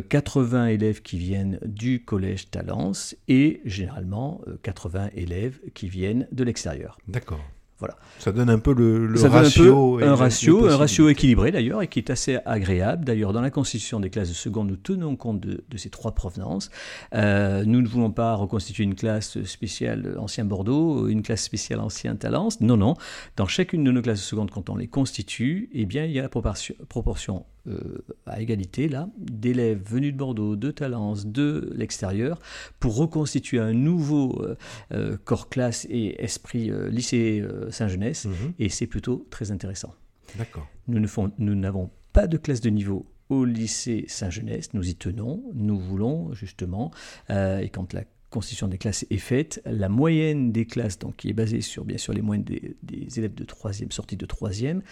80 0.09 0.69
élèves 0.69 1.03
qui 1.03 1.19
viennent 1.19 1.59
du 1.65 2.05
collège 2.05 2.51
Talence 2.51 3.17
et 3.29 3.61
généralement 3.67 4.41
80 4.63 5.05
euh, 5.05 5.09
élèves 5.15 5.61
qui 5.75 5.89
viennent 5.89 6.27
de 6.33 6.45
l'extérieur. 6.45 6.99
D'accord. 7.09 7.41
Voilà. 7.79 7.97
Ça 8.19 8.33
donne 8.33 8.49
un 8.49 8.59
peu 8.59 8.73
le, 8.73 9.13
ratio. 9.29 10.01
un, 10.03 10.15
ratio 10.15 10.67
un 10.67 10.77
ratio 10.79 11.11
équilibré 11.11 11.51
d'ailleurs 11.53 11.83
et 11.83 11.89
qui 11.89 11.99
est 11.99 12.09
assez 12.09 12.39
agréable. 12.47 13.05
D'ailleurs, 13.05 13.35
dans 13.35 13.43
la 13.43 13.51
constitution 13.51 14.01
des 14.01 14.09
classes 14.09 14.31
de 14.31 14.35
seconde, 14.35 14.69
nous 14.69 14.77
tenons 14.77 15.15
compte 15.15 15.41
de, 15.41 15.77
ces 15.77 15.91
trois 15.91 16.13
provenances. 16.13 16.71
Euh, 17.15 17.65
nous 17.67 17.83
ne 17.83 17.87
voulons 17.87 18.11
pas 18.11 18.35
reconstituer 18.35 18.85
une 18.85 18.95
classe 18.95 19.43
spéciale 19.45 20.17
ancien 20.19 20.47
Bordeaux, 20.47 21.09
une 21.09 21.23
classe 21.23 21.43
spéciale 21.43 21.81
ancien 21.81 22.17
Talence. 22.17 22.63
Non, 22.63 22.79
non. 22.79 22.95
Dans 23.37 23.47
chacune 23.47 23.85
de 23.85 23.93
nos 23.93 24.01
classes 24.01 24.21
de 24.21 24.25
seconde, 24.25 24.51
quand 24.51 24.71
on 24.71 24.77
les 24.77 24.89
constitue, 24.89 25.69
eh 25.75 25.85
bien, 25.85 26.07
il 26.07 26.13
y 26.13 26.19
a 26.19 26.23
la 26.23 26.31
proportion, 26.31 26.75
proportion 26.89 27.45
euh, 27.69 28.05
à 28.27 28.41
égalité 28.41 28.89
là 28.89 29.09
d'élèves 29.19 29.83
venus 29.85 30.13
de 30.13 30.19
Bordeaux, 30.19 30.57
de 30.57 30.71
Talence, 30.71 31.27
de 31.27 31.73
l'extérieur 31.75 32.41
pour 32.81 32.97
reconstituer 32.97 33.59
un 33.59 33.73
nouveau 33.73 34.41
euh, 34.43 34.57
euh, 34.93 35.17
corps 35.25 35.49
classe 35.49 35.87
et 35.91 36.23
esprit 36.23 36.71
lycée 36.91 37.45
Saint-Genès 37.71 38.27
mhm. 38.27 38.53
et 38.59 38.69
c'est 38.69 38.87
plutôt 38.87 39.27
très 39.31 39.51
intéressant. 39.51 39.95
D'accord. 40.37 40.69
Nous 40.89 41.55
n'avons 41.55 41.91
pas 42.13 42.27
de 42.27 42.37
classe 42.37 42.61
de 42.61 42.71
niveau 42.71 43.07
au 43.29 43.45
lycée 43.45 44.05
Saint-Genès, 44.09 44.73
nous 44.73 44.89
y 44.89 44.95
tenons, 44.95 45.43
nous 45.55 45.79
voulons 45.79 46.33
justement, 46.33 46.93
et 47.29 47.69
quand 47.73 47.93
la 47.93 48.05
constitution 48.37 48.69
des 48.69 48.77
classes 48.77 49.07
est 49.09 49.17
faite, 49.17 49.63
la 49.65 49.89
moyenne 49.89 50.53
des 50.53 50.67
classes, 50.67 50.99
donc 50.99 51.17
qui 51.17 51.31
est 51.31 51.33
basée 51.33 51.63
sur 51.63 51.87
bien 51.87 51.97
sûr 51.97 52.13
les 52.13 52.21
moyennes 52.21 52.45
des, 52.45 53.19
élèves 53.19 53.35
de 53.35 53.45
troisième, 53.45 53.91
sortie 53.91 54.19
de 54.19 54.27
troisième, 54.27 54.83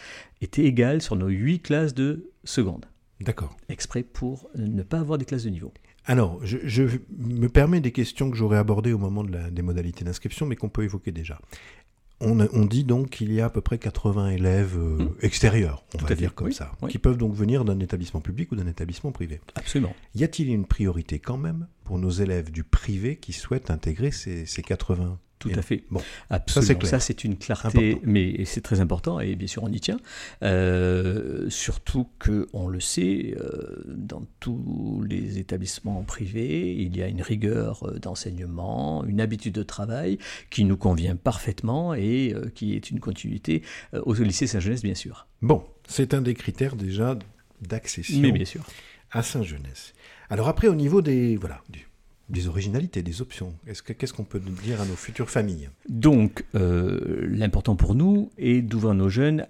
était 0.41 0.65
égale 0.65 1.03
sur 1.03 1.15
nos 1.15 1.29
huit 1.29 1.61
classes 1.61 1.93
de 1.93 2.31
seconde. 2.45 2.87
D'accord. 3.21 3.55
Exprès 3.69 4.03
pour 4.03 4.49
ne 4.57 4.83
pas 4.83 4.99
avoir 4.99 5.19
des 5.19 5.27
classes 5.27 5.45
de 5.45 5.51
niveau. 5.51 5.75
Alors, 6.07 6.41
je, 6.43 6.89
me 7.19 7.49
permets 7.49 7.81
des 7.81 7.93
questions 7.93 8.31
que 8.31 8.37
j'aurais 8.37 8.57
abordées 8.57 8.95
au 8.95 8.99
moment 8.99 9.23
de 9.23 9.33
la, 9.33 9.51
des 9.51 9.63
modalités 9.63 10.05
d'inscription, 10.05 10.47
mais 10.47 10.57
qu'on 10.57 10.71
peut 10.71 10.85
évoquer 10.85 11.13
déjà. 11.13 11.39
On, 12.21 12.65
dit 12.65 12.85
donc 12.85 13.11
qu'il 13.11 13.33
y 13.33 13.41
a 13.41 13.47
à 13.47 13.51
peu 13.51 13.61
près 13.61 13.77
80 13.77 14.31
élèves 14.31 14.79
euh, 14.79 15.05
mmh. 15.05 15.15
extérieurs, 15.21 15.85
on 15.95 16.05
va 16.05 16.15
dire 16.15 16.35
comme 16.35 16.53
ça, 16.53 16.73
qui 16.89 16.99
peuvent 16.99 17.19
donc 17.19 17.35
venir 17.35 17.65
d'un 17.65 17.79
établissement 17.81 18.21
public 18.21 18.51
ou 18.53 18.57
d'un 18.57 18.67
établissement 18.67 19.13
privé. 19.13 19.41
Absolument. 19.57 19.95
Y 20.15 20.25
a-t-il 20.25 20.49
une 20.49 20.65
priorité 20.65 21.19
quand 21.19 21.37
même 21.37 21.67
pour 21.85 21.99
nos 21.99 22.11
élèves 22.11 22.51
du 22.51 22.65
privé 22.65 23.17
qui 23.17 23.33
souhaitent 23.33 23.71
intégrer 23.71 24.11
ces, 24.11 24.47
ces 24.47 24.63
80 24.63 25.19
tout 25.51 25.59
à 25.59 25.63
fait. 25.63 25.85
Bon, 25.91 26.01
Absolument. 26.31 26.81
Ça, 26.85 27.01
c'est 27.01 27.25
une 27.25 27.37
clarté, 27.37 27.99
mais 28.03 28.45
c'est 28.45 28.61
très 28.61 28.81
important 28.81 29.21
et 29.21 29.37
bien 29.37 29.49
sûr, 29.49 29.63
on 29.63 29.73
y 29.73 29.81
tient. 29.81 29.99
Euh, 30.43 31.49
surtout 31.51 32.09
qu'on 32.19 32.69
le 32.69 32.81
sait, 32.81 33.37
euh, 33.39 33.85
dans 33.87 34.23
tous 34.41 35.05
les 35.09 35.39
établissements 35.39 36.03
privés, 36.03 36.75
il 36.75 36.97
y 36.97 37.03
a 37.03 37.09
une 37.09 37.23
rigueur 37.23 37.85
euh, 37.85 37.99
d'enseignement, 37.99 39.05
une 39.05 39.21
habitude 39.21 39.55
de 39.55 39.63
travail 39.63 40.19
qui 40.51 40.65
nous 40.65 40.77
convient 40.77 41.17
parfaitement 41.17 41.95
et 41.95 42.35
qui 42.55 42.75
est 42.75 42.91
une 42.91 43.01
continuité 43.01 43.63
au 43.93 44.15
lycée 44.15 44.47
Saint-Genès, 44.47 44.83
bien 44.83 44.95
sûr. 44.95 45.27
Bon, 45.43 45.65
c'est 45.87 46.15
un 46.15 46.23
des 46.23 46.35
critères 46.35 46.77
déjà 46.77 47.19
d'accession 47.61 48.21
mais 48.21 48.33
bien 48.33 48.45
sûr. 48.45 48.65
à 49.11 49.23
Saint-Genès. 49.23 49.95
Alors 50.31 50.49
après, 50.49 50.69
au 50.69 50.75
niveau 50.75 51.03
des... 51.03 51.37
Voilà, 51.37 51.63
du 51.69 51.87
des 52.29 52.49
originalités, 52.49 53.03
des 53.03 53.21
options. 53.21 53.55
Qu'est-ce 53.67 54.13
qu'on 54.13 54.25
peut 54.25 54.41
dire 54.63 54.81
à 54.81 54.87
nos 54.87 54.95
futures 54.95 55.31
familles? 55.31 55.69
Donc, 55.89 56.45
euh, 56.55 57.27
l'important 57.29 57.77
pour 57.77 57.95
nous 57.95 58.31
est 58.39 58.63
d'ouvrir 58.63 58.95
nos 58.95 59.09
jeunes 59.09 59.47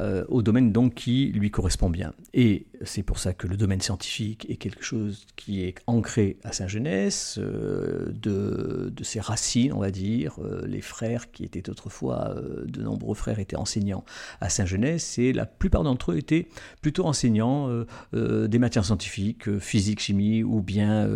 euh, 0.00 0.24
au 0.28 0.42
domaine 0.42 0.72
qui 0.90 1.32
lui 1.34 1.50
correspond 1.50 1.90
bien. 1.90 2.12
Et 2.34 2.66
c'est 2.84 3.02
pour 3.02 3.18
ça 3.18 3.32
que 3.32 3.46
le 3.46 3.56
domaine 3.56 3.80
scientifique 3.80 4.46
est 4.48 4.56
quelque 4.56 4.82
chose 4.82 5.26
qui 5.36 5.64
est 5.64 5.76
ancré 5.86 6.38
à 6.44 6.52
Saint-Genès, 6.52 7.38
euh, 7.38 8.12
de, 8.12 8.92
ses 9.02 9.20
racines, 9.20 9.72
on 9.72 9.80
va 9.80 9.90
dire. 9.90 10.36
Euh, 10.42 10.66
les 10.66 10.80
frères 10.80 11.30
qui 11.30 11.44
étaient 11.44 11.68
autrefois, 11.70 12.34
euh, 12.36 12.64
de 12.66 12.82
nombreux 12.82 13.14
frères 13.14 13.38
étaient 13.38 13.56
enseignants 13.56 14.04
à 14.40 14.48
Saint-Genès, 14.48 15.18
et 15.18 15.32
la 15.32 15.46
plupart 15.46 15.84
d'entre 15.84 16.12
eux 16.12 16.18
étaient 16.18 16.48
plutôt 16.82 17.06
enseignants 17.06 17.70
des 18.12 18.58
matières 18.58 18.84
scientifiques, 18.84 19.58
physique, 19.58 20.00
chimie 20.00 20.42
ou 20.42 20.62
bien 20.62 21.08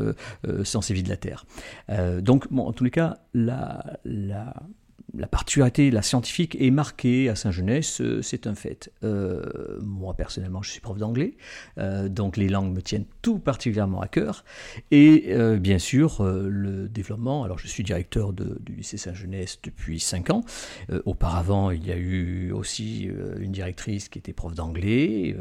sciences 0.65 0.91
et 0.91 0.95
vie 0.95 1.03
de 1.03 1.09
la 1.09 1.17
Terre. 1.17 1.47
donc, 2.21 2.47
en 2.53 2.73
tous 2.73 2.85
les 2.85 2.91
cas, 2.91 3.19
la 3.35 3.83
la 5.17 5.27
particularité, 5.27 5.91
la 5.91 6.03
scientifique 6.03 6.57
est 6.61 6.71
marquée 6.71 7.29
à 7.29 7.35
Saint-Genès, 7.35 8.01
euh, 8.01 8.23
c'est 8.23 8.47
un 8.47 8.55
fait. 8.55 8.93
Euh, 9.03 9.79
moi, 9.83 10.15
personnellement, 10.15 10.63
je 10.63 10.71
suis 10.71 10.81
prof 10.81 10.99
d'anglais, 10.99 11.37
euh, 11.79 12.09
donc 12.09 12.37
les 12.37 12.49
langues 12.49 12.73
me 12.73 12.81
tiennent 12.81 13.07
tout 13.23 13.39
particulièrement 13.39 14.01
à 14.01 14.09
cœur. 14.09 14.45
Et 14.91 15.35
bien 15.59 15.79
sûr, 15.79 16.23
le 16.23 16.89
développement, 16.89 17.45
alors 17.45 17.59
je 17.59 17.67
suis 17.67 17.83
directeur 17.83 18.33
du 18.33 18.75
lycée 18.77 18.97
Saint-Genès 18.97 19.59
depuis 19.63 20.01
5 20.01 20.31
ans. 20.31 20.45
auparavant, 21.05 21.71
il 21.71 21.87
y 21.87 21.93
a 21.93 21.97
eu 21.97 22.53
aussi 22.53 23.09
une 23.39 23.53
directrice 23.53 24.09
qui 24.09 24.19
était 24.19 24.33
prof 24.33 24.55
d'anglais. 24.55 25.37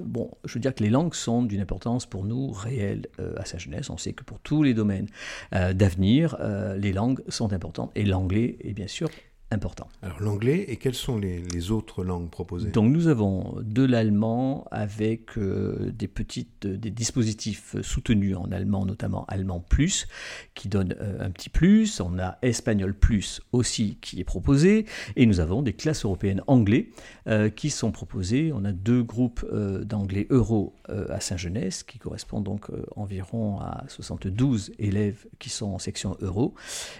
bon, 0.00 0.30
je 0.44 0.54
veux 0.54 0.60
dire 0.60 0.74
que 0.74 0.82
les 0.82 0.90
langues 0.90 1.14
sont 1.14 1.42
d'une 1.42 1.60
importance 1.60 2.06
pour 2.06 2.24
nous 2.24 2.50
réelle 2.50 3.06
à 3.36 3.44
Saint-Genès. 3.44 3.90
On 3.90 3.98
sait 3.98 4.12
que 4.12 4.24
pour 4.24 4.38
tous 4.40 4.62
les 4.62 4.74
domaines 4.74 5.08
d'avenir, 5.52 6.36
les 6.76 6.92
langues 6.92 7.22
sont 7.28 7.52
importantes. 7.52 7.90
Et 7.94 8.04
l'anglais 8.04 8.56
est 8.60 8.72
bien 8.72 8.88
sûr 8.88 8.97
sur 8.98 9.10
important. 9.50 9.88
Alors 10.02 10.20
l'anglais 10.20 10.66
et 10.68 10.76
quelles 10.76 10.94
sont 10.94 11.16
les, 11.16 11.70
autres 11.70 12.04
langues 12.04 12.28
proposées? 12.28 12.70
Donc 12.70 12.92
nous 12.92 13.08
avons 13.08 13.56
de 13.62 13.84
l'allemand 13.84 14.66
avec 14.70 15.38
euh, 15.38 15.90
des 15.92 16.08
petites 16.08 16.66
des 16.66 16.90
dispositifs 16.90 17.76
soutenus 17.82 18.36
en 18.36 18.52
allemand, 18.52 18.84
notamment 18.84 19.24
allemand 19.26 19.60
plus, 19.60 20.06
qui 20.54 20.68
donne 20.68 20.94
euh, 21.00 21.24
un 21.24 21.30
petit 21.30 21.48
plus. 21.48 22.00
On 22.00 22.18
a 22.18 22.38
espagnol 22.42 22.94
plus 22.94 23.40
aussi 23.52 23.98
qui 24.00 24.20
est 24.20 24.24
proposé 24.24 24.86
et 25.16 25.24
nous 25.24 25.40
avons 25.40 25.62
des 25.62 25.72
classes 25.72 26.04
européennes 26.04 26.42
anglais 26.46 26.90
euh, 27.26 27.48
qui 27.48 27.70
sont 27.70 27.90
proposées. 27.90 28.52
On 28.54 28.64
a 28.64 28.72
deux 28.72 29.02
groupes 29.02 29.46
d'anglais 29.82 30.26
euro 30.30 30.74
à 30.88 31.20
Saint-Genès 31.20 31.82
qui 31.82 31.98
correspondent 31.98 32.44
donc 32.44 32.66
environ 32.96 33.60
à 33.60 33.84
72 33.88 34.72
élèves 34.78 35.26
qui 35.38 35.48
sont 35.48 35.66
en 35.66 35.78
section 35.78 36.16
euro. 36.20 36.54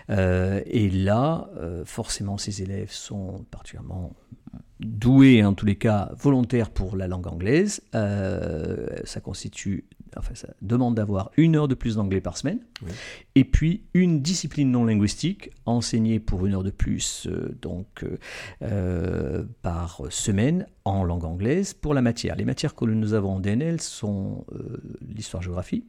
et 0.08 0.90
là, 0.90 1.50
forcément 1.84 2.37
ces 2.38 2.62
élèves 2.62 2.92
sont 2.92 3.44
particulièrement 3.50 4.14
doués, 4.80 5.44
en 5.44 5.54
tous 5.54 5.66
les 5.66 5.76
cas 5.76 6.10
volontaires 6.16 6.70
pour 6.70 6.96
la 6.96 7.08
langue 7.08 7.26
anglaise. 7.26 7.82
Euh, 7.94 8.86
ça 9.04 9.20
constitue, 9.20 9.84
enfin, 10.16 10.34
ça 10.34 10.48
demande 10.62 10.94
d'avoir 10.94 11.30
une 11.36 11.56
heure 11.56 11.68
de 11.68 11.74
plus 11.74 11.96
d'anglais 11.96 12.20
par 12.20 12.36
semaine. 12.36 12.60
Et 13.34 13.44
puis 13.44 13.84
une 13.94 14.22
discipline 14.22 14.70
non 14.70 14.84
linguistique 14.84 15.50
enseignée 15.66 16.20
pour 16.20 16.46
une 16.46 16.54
heure 16.54 16.62
de 16.62 16.70
plus, 16.70 17.26
euh, 17.26 17.56
donc 17.60 18.04
euh, 18.62 19.44
par 19.62 20.02
semaine 20.10 20.66
en 20.84 21.02
langue 21.04 21.24
anglaise 21.24 21.74
pour 21.74 21.92
la 21.92 22.02
matière. 22.02 22.36
Les 22.36 22.44
matières 22.44 22.74
que 22.74 22.84
nous 22.84 23.14
avons 23.14 23.34
en 23.34 23.40
DNL 23.40 23.80
sont 23.80 24.46
l'histoire-géographie, 25.06 25.84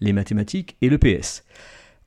les 0.00 0.12
mathématiques 0.12 0.76
et 0.82 0.88
le 0.88 0.98
PS. 0.98 1.44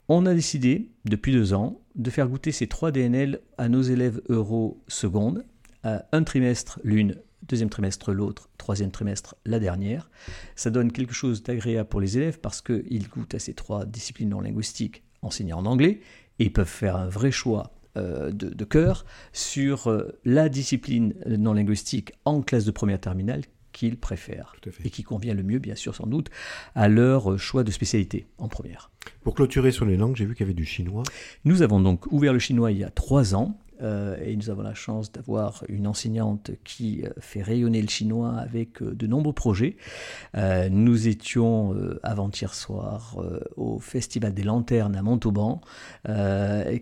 On 0.10 0.25
a 0.25 0.34
décidé, 0.34 0.89
depuis 1.04 1.34
deux 1.34 1.54
ans, 1.54 1.82
de 1.98 2.10
faire 2.10 2.30
goûter 2.30 2.51
ces 2.51 2.68
trois 2.68 2.92
DNL 2.92 3.42
à 3.58 3.70
nos 3.70 3.82
élèves 3.82 4.22
euro 4.30 4.82
seconde, 4.88 5.46
un 5.84 6.24
trimestre 6.24 6.80
l'une, 6.84 7.16
deuxième 7.44 7.70
trimestre 7.70 8.12
l'autre, 8.12 8.50
troisième 8.58 8.92
trimestre 8.92 9.36
la 9.46 9.60
dernière. 9.60 10.10
Ça 10.56 10.70
donne 10.70 10.92
quelque 10.92 11.13
chose 11.13 11.44
d'agréable 11.44 11.89
pour 11.89 12.01
les 12.01 12.18
élèves 12.18 12.39
parce 12.39 12.62
qu'ils 12.62 13.08
goûtent 13.08 13.36
à 13.36 13.39
ces 13.39 13.54
trois 13.54 13.86
disciplines 13.86 14.30
non 14.30 14.42
linguistiques 14.42 15.04
enseignées 15.22 15.54
en 15.54 15.66
anglais 15.66 16.01
et 16.39 16.50
peuvent 16.50 16.68
faire 16.68 16.96
un 16.96 17.08
vrai 17.08 17.32
choix 17.32 17.74
euh, 17.98 18.32
de, 18.32 18.66
cœur 18.66 19.06
sur 19.34 19.88
euh, 19.88 20.20
la 20.24 20.50
discipline 20.50 21.16
non 21.25 21.54
linguistique 21.54 22.12
en 22.25 22.42
classe 22.42 22.66
de 22.66 22.72
première 22.72 23.00
terminale 23.00 23.42
qu'ils 23.77 23.98
préfèrent 23.98 24.55
et 24.84 24.89
qui 24.89 25.03
convient 25.03 25.36
le 25.36 25.43
mieux, 25.43 25.60
bien 25.60 25.75
sûr, 25.75 25.93
sans 25.93 26.07
doute, 26.07 26.31
à 26.74 26.88
leur 26.88 27.38
choix 27.38 27.63
de 27.63 27.69
spécialité 27.69 28.25
en 28.39 28.48
première. 28.48 28.89
Pour 29.22 29.36
clôturer 29.36 29.72
sur 29.72 29.86
les 29.86 29.98
langues, 29.98 30.15
j'ai 30.15 30.25
vu 30.25 30.34
qu'il 30.34 30.46
y 30.46 30.50
avait 30.50 30.55
du 30.55 30.65
chinois. 30.65 31.03
Nous 31.46 31.62
avons 31.62 31.79
donc 31.79 32.12
ouvert 32.12 32.34
le 32.34 32.39
chinois 32.39 32.72
il 32.72 32.79
y 32.79 32.84
a 32.84 32.89
trois 32.89 33.36
ans. 33.36 33.60
Euh, 33.81 34.17
et 34.24 34.36
nous 34.36 34.50
avons 34.50 34.62
la 34.62 34.74
chance 34.74 35.12
d'avoir 35.12 35.63
une 35.69 35.88
enseignante 35.88 36.51
qui 36.63 37.03
euh, 37.03 37.10
fait 37.19 37.41
rayonner 37.41 37.81
le 37.81 37.88
chinois 37.88 38.36
avec 38.36 38.81
euh, 38.81 38.96
de 38.96 39.07
nombreux 39.07 39.34
projets. 39.34 39.77
nous 40.69 41.07
étions 41.07 41.75
avant-hier 42.03 42.53
soir 42.53 43.17
au 43.55 43.79
Festival 43.79 44.34
des 44.34 44.43
Lanternes 44.43 44.96
à 44.96 45.01
Montauban, 45.01 45.62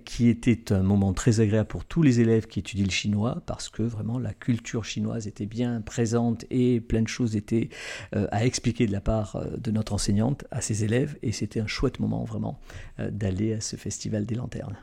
qui 0.05 0.27
était 0.27 0.73
un 0.73 0.83
moment 0.83 1.13
très 1.13 1.39
agréable 1.39 1.67
pour 1.67 1.85
tous 1.85 2.01
les 2.01 2.19
élèves 2.19 2.47
qui 2.47 2.59
étudient 2.59 2.85
le 2.85 2.91
chinois, 2.91 3.41
parce 3.45 3.69
que 3.69 3.83
vraiment 3.83 4.19
la 4.19 4.33
culture 4.33 4.85
chinoise 4.85 5.27
était 5.27 5.45
bien 5.45 5.81
présente 5.81 6.45
et 6.49 6.81
plein 6.81 7.01
de 7.01 7.07
choses 7.07 7.35
étaient 7.35 7.69
à 8.13 8.45
expliquer 8.45 8.87
de 8.87 8.91
la 8.91 9.01
part 9.01 9.43
de 9.57 9.71
notre 9.71 9.93
enseignante 9.93 10.45
à 10.51 10.61
ses 10.61 10.83
élèves, 10.83 11.17
et 11.21 11.31
c'était 11.31 11.59
un 11.59 11.67
chouette 11.67 11.99
moment 11.99 12.23
vraiment 12.23 12.59
d'aller 12.97 13.53
à 13.53 13.61
ce 13.61 13.75
Festival 13.75 14.25
des 14.25 14.35
Lanternes. 14.35 14.77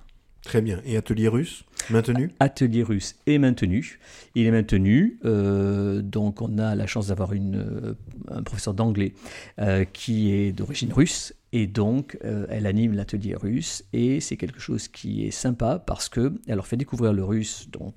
Très 0.44 0.60
bien. 0.60 0.80
Et 0.84 0.96
atelier 0.96 1.28
russe 1.28 1.64
maintenu? 1.90 2.30
Atelier 2.40 2.82
russe 2.82 3.16
est 3.26 3.38
maintenu. 3.38 3.98
Il 4.34 4.46
est 4.46 4.50
maintenu. 4.50 5.18
Euh, 5.24 6.02
donc 6.02 6.42
on 6.42 6.58
a 6.58 6.74
la 6.74 6.86
chance 6.86 7.08
d'avoir 7.08 7.30
euh, 7.32 7.94
un 8.28 8.42
professeur 8.42 8.74
d'anglais 8.74 9.14
euh, 9.60 9.84
qui 9.84 10.32
est 10.32 10.52
d'origine 10.52 10.92
russe. 10.92 11.34
Et 11.54 11.66
donc, 11.66 12.16
elle 12.22 12.66
anime 12.66 12.94
l'atelier 12.94 13.34
russe 13.34 13.84
et 13.92 14.20
c'est 14.20 14.38
quelque 14.38 14.58
chose 14.58 14.88
qui 14.88 15.26
est 15.26 15.30
sympa 15.30 15.78
parce 15.78 16.08
que 16.08 16.32
elle 16.48 16.54
leur 16.54 16.66
fait 16.66 16.78
découvrir 16.78 17.12
le 17.12 17.22
russe, 17.22 17.68
donc 17.70 17.94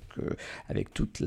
avec 0.68 0.94
toutes 0.94 1.24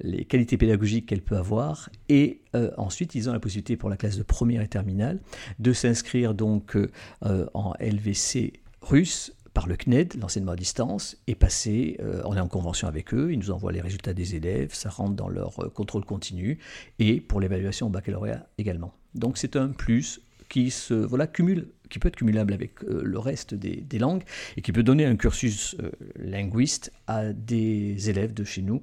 les 0.00 0.24
qualités 0.24 0.56
pédagogiques 0.56 1.06
qu'elle 1.06 1.22
peut 1.22 1.36
avoir. 1.36 1.90
Et 2.08 2.42
ensuite, 2.76 3.16
ils 3.16 3.28
ont 3.28 3.32
la 3.32 3.40
possibilité 3.40 3.76
pour 3.76 3.90
la 3.90 3.96
classe 3.96 4.16
de 4.16 4.22
première 4.22 4.62
et 4.62 4.68
terminale 4.68 5.18
de 5.58 5.72
s'inscrire 5.72 6.32
donc 6.32 6.78
en 7.22 7.74
LVC 7.80 8.52
russe 8.80 9.33
par 9.54 9.68
le 9.68 9.76
CNED, 9.76 10.16
l'enseignement 10.20 10.52
à 10.52 10.56
distance, 10.56 11.16
est 11.28 11.36
passé, 11.36 11.96
euh, 12.00 12.20
on 12.24 12.36
est 12.36 12.40
en 12.40 12.48
convention 12.48 12.88
avec 12.88 13.14
eux, 13.14 13.32
ils 13.32 13.38
nous 13.38 13.52
envoient 13.52 13.72
les 13.72 13.80
résultats 13.80 14.12
des 14.12 14.34
élèves, 14.34 14.74
ça 14.74 14.90
rentre 14.90 15.14
dans 15.14 15.28
leur 15.28 15.64
euh, 15.64 15.68
contrôle 15.70 16.04
continu, 16.04 16.58
et 16.98 17.20
pour 17.20 17.40
l'évaluation 17.40 17.86
au 17.86 17.90
baccalauréat 17.90 18.46
également. 18.58 18.92
Donc 19.14 19.38
c'est 19.38 19.54
un 19.54 19.68
plus 19.68 20.20
qui 20.48 20.70
se 20.70 20.92
voilà 20.92 21.26
cumule 21.26 21.68
qui 21.88 21.98
peut 21.98 22.08
être 22.08 22.16
cumulable 22.16 22.52
avec 22.52 22.82
euh, 22.84 23.00
le 23.04 23.18
reste 23.18 23.54
des, 23.54 23.98
langues 23.98 24.24
et 24.56 24.62
qui 24.62 24.72
peut 24.72 24.82
donner 24.82 25.06
un 25.06 25.16
cursus 25.16 25.76
linguiste 26.16 26.92
à 27.06 27.32
des 27.32 28.10
élèves 28.10 28.34
de 28.34 28.42
chez 28.42 28.62
nous 28.62 28.82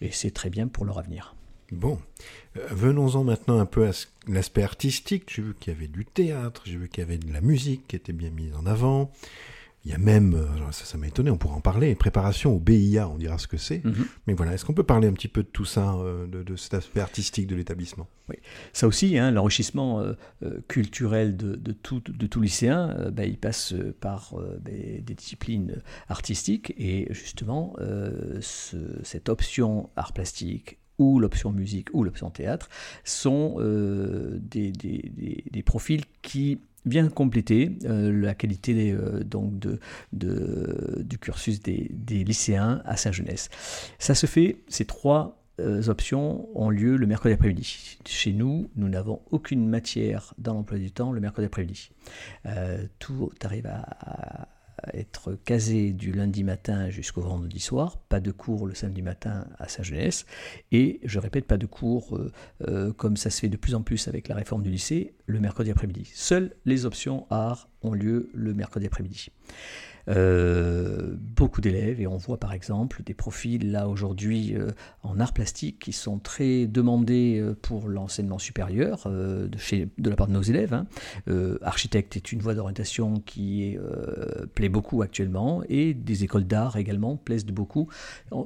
et 0.00 0.10
c'est 0.10 0.30
très 0.30 0.48
bien 0.48 0.66
pour 0.66 0.86
leur 0.86 0.98
avenir. 0.98 1.34
Bon, 1.72 1.98
venons-en 2.54 3.24
maintenant 3.24 3.58
un 3.58 3.66
peu 3.66 3.88
à 3.88 3.90
l'aspect 4.28 4.62
artistique. 4.62 5.24
J'ai 5.34 5.42
vu 5.42 5.54
qu'il 5.58 5.72
y 5.72 5.76
avait 5.76 5.88
du 5.88 6.04
théâtre, 6.04 6.62
j'ai 6.64 6.76
vu 6.76 6.88
qu'il 6.88 7.02
y 7.02 7.06
avait 7.06 7.18
de 7.18 7.32
la 7.32 7.40
musique 7.40 7.86
qui 7.88 7.96
était 7.96 8.12
bien 8.12 8.30
mise 8.30 8.54
en 8.54 8.66
avant. 8.66 9.10
Il 9.86 9.92
y 9.92 9.94
a 9.94 9.98
même, 9.98 10.34
euh, 10.34 10.72
ça, 10.72 10.98
m'a 10.98 11.06
étonné, 11.06 11.30
on 11.30 11.38
pourra 11.38 11.54
en 11.54 11.60
parler, 11.60 11.94
préparation 11.94 12.56
au 12.56 12.58
BIA, 12.58 13.08
on 13.08 13.18
dira 13.18 13.38
ce 13.38 13.46
que 13.46 13.56
c'est. 13.56 13.84
Mhm. 13.84 14.06
Mais 14.26 14.34
voilà, 14.34 14.52
est-ce 14.52 14.64
qu'on 14.64 14.74
peut 14.74 14.82
parler 14.82 15.06
un 15.06 15.12
petit 15.12 15.28
peu 15.28 15.44
de 15.44 15.48
tout 15.48 15.64
ça, 15.64 15.94
euh, 15.94 16.26
de, 16.26 16.56
cet 16.56 16.74
aspect 16.74 16.98
artistique 16.98 17.46
de 17.46 17.54
l'établissement? 17.54 18.08
Oui, 18.28 18.34
ça 18.72 18.88
aussi, 18.88 19.16
hein, 19.16 19.30
l'enrichissement 19.30 20.00
euh, 20.00 20.14
culturel 20.66 21.36
de, 21.36 21.54
de, 21.54 21.70
tout, 21.70 22.02
de 22.04 22.26
tout 22.26 22.40
lycéen, 22.40 23.12
ben, 23.12 23.30
il 23.30 23.38
passe 23.38 23.74
par 24.00 24.34
des 24.60 25.02
disciplines 25.02 25.80
artistiques 26.08 26.74
et 26.76 27.06
justement, 27.10 27.76
cette 28.40 29.28
option 29.28 29.88
art 29.94 30.12
plastique, 30.12 30.78
ou 30.98 31.20
l'option 31.20 31.52
musique 31.52 31.90
ou 31.92 32.02
l'option 32.02 32.30
théâtre 32.30 32.70
sont 33.04 33.58
des, 33.60 34.72
des, 34.72 35.44
des, 35.48 35.62
profils 35.62 36.02
qui 36.22 36.58
bien 36.86 37.08
compléter 37.08 37.76
euh, 37.84 38.12
la 38.12 38.34
qualité 38.34 38.92
euh, 38.92 39.22
donc 39.22 39.58
de, 39.58 39.78
du 40.12 41.18
cursus 41.18 41.60
des, 41.60 41.90
lycéens 42.24 42.80
à 42.84 42.96
Saint-Genès. 42.96 43.50
Ça 43.98 44.14
se 44.14 44.26
fait, 44.26 44.62
ces 44.68 44.84
trois 44.84 45.42
euh, 45.60 45.88
options 45.88 46.48
ont 46.58 46.70
lieu 46.70 46.96
le 46.96 47.06
mercredi 47.06 47.34
après-midi. 47.34 47.98
Chez 48.06 48.32
nous, 48.32 48.70
nous 48.76 48.88
n'avons 48.88 49.20
aucune 49.30 49.68
matière 49.68 50.32
dans 50.38 50.54
l'emploi 50.54 50.78
du 50.78 50.92
temps 50.92 51.12
le 51.12 51.20
mercredi 51.20 51.46
après-midi. 51.46 51.90
tout 52.98 53.30
arrive 53.42 53.66
à 53.66 54.48
être 54.92 55.34
casé 55.44 55.92
du 55.92 56.12
lundi 56.12 56.44
matin 56.44 56.90
jusqu'au 56.90 57.22
vendredi 57.22 57.60
soir, 57.60 57.98
pas 58.08 58.20
de 58.20 58.30
cours 58.30 58.66
le 58.66 58.74
samedi 58.74 59.02
matin 59.02 59.46
à 59.58 59.68
Saint-Genès, 59.68 60.26
et 60.72 61.00
je 61.04 61.18
répète, 61.18 61.46
pas 61.46 61.56
de 61.56 61.66
cours 61.66 62.16
euh, 62.16 62.32
euh, 62.68 62.92
comme 62.92 63.16
ça 63.16 63.30
se 63.30 63.40
fait 63.40 63.48
de 63.48 63.56
plus 63.56 63.74
en 63.74 63.82
plus 63.82 64.08
avec 64.08 64.28
la 64.28 64.34
réforme 64.34 64.62
du 64.62 64.70
lycée, 64.70 65.14
le 65.26 65.40
mercredi 65.40 65.70
après-midi. 65.70 66.10
Seules 66.14 66.54
les 66.64 66.86
options 66.86 67.26
art 67.30 67.68
ont 67.82 67.92
lieu 67.92 68.30
le 68.34 68.54
mercredi 68.54 68.86
après-midi. 68.86 69.28
Beaucoup 70.08 71.60
d'élèves 71.60 72.00
et 72.00 72.06
on 72.06 72.16
voit 72.16 72.38
par 72.38 72.52
exemple 72.52 73.02
des 73.02 73.14
profils 73.14 73.70
là 73.70 73.88
aujourd'hui 73.88 74.54
en 75.02 75.18
art 75.18 75.32
plastique 75.32 75.78
qui 75.80 75.92
sont 75.92 76.18
très 76.18 76.66
demandés 76.66 77.44
pour 77.62 77.88
l'enseignement 77.88 78.38
supérieur 78.38 79.08
de, 79.08 79.58
chez, 79.58 79.88
de 79.98 80.10
la 80.10 80.16
part 80.16 80.28
de 80.28 80.32
nos 80.32 80.42
élèves. 80.42 80.74
Hein. 80.74 80.86
architecte 81.62 82.16
est 82.16 82.32
une 82.32 82.40
voie 82.40 82.54
d'orientation 82.54 83.20
qui 83.20 83.76
plaît 84.54 84.68
beaucoup 84.68 85.02
actuellement 85.02 85.62
et 85.68 85.92
des 85.92 86.24
écoles 86.24 86.44
d'art 86.44 86.76
également 86.76 87.16
plaisent 87.16 87.44
beaucoup. 87.46 87.88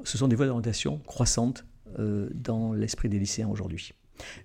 Ce 0.04 0.16
sont 0.16 0.28
des 0.28 0.36
voies 0.36 0.46
d'orientation 0.46 0.98
croissantes 1.06 1.66
dans 1.98 2.72
l'esprit 2.72 3.08
des 3.08 3.18
lycéens 3.18 3.48
aujourd'hui. 3.48 3.92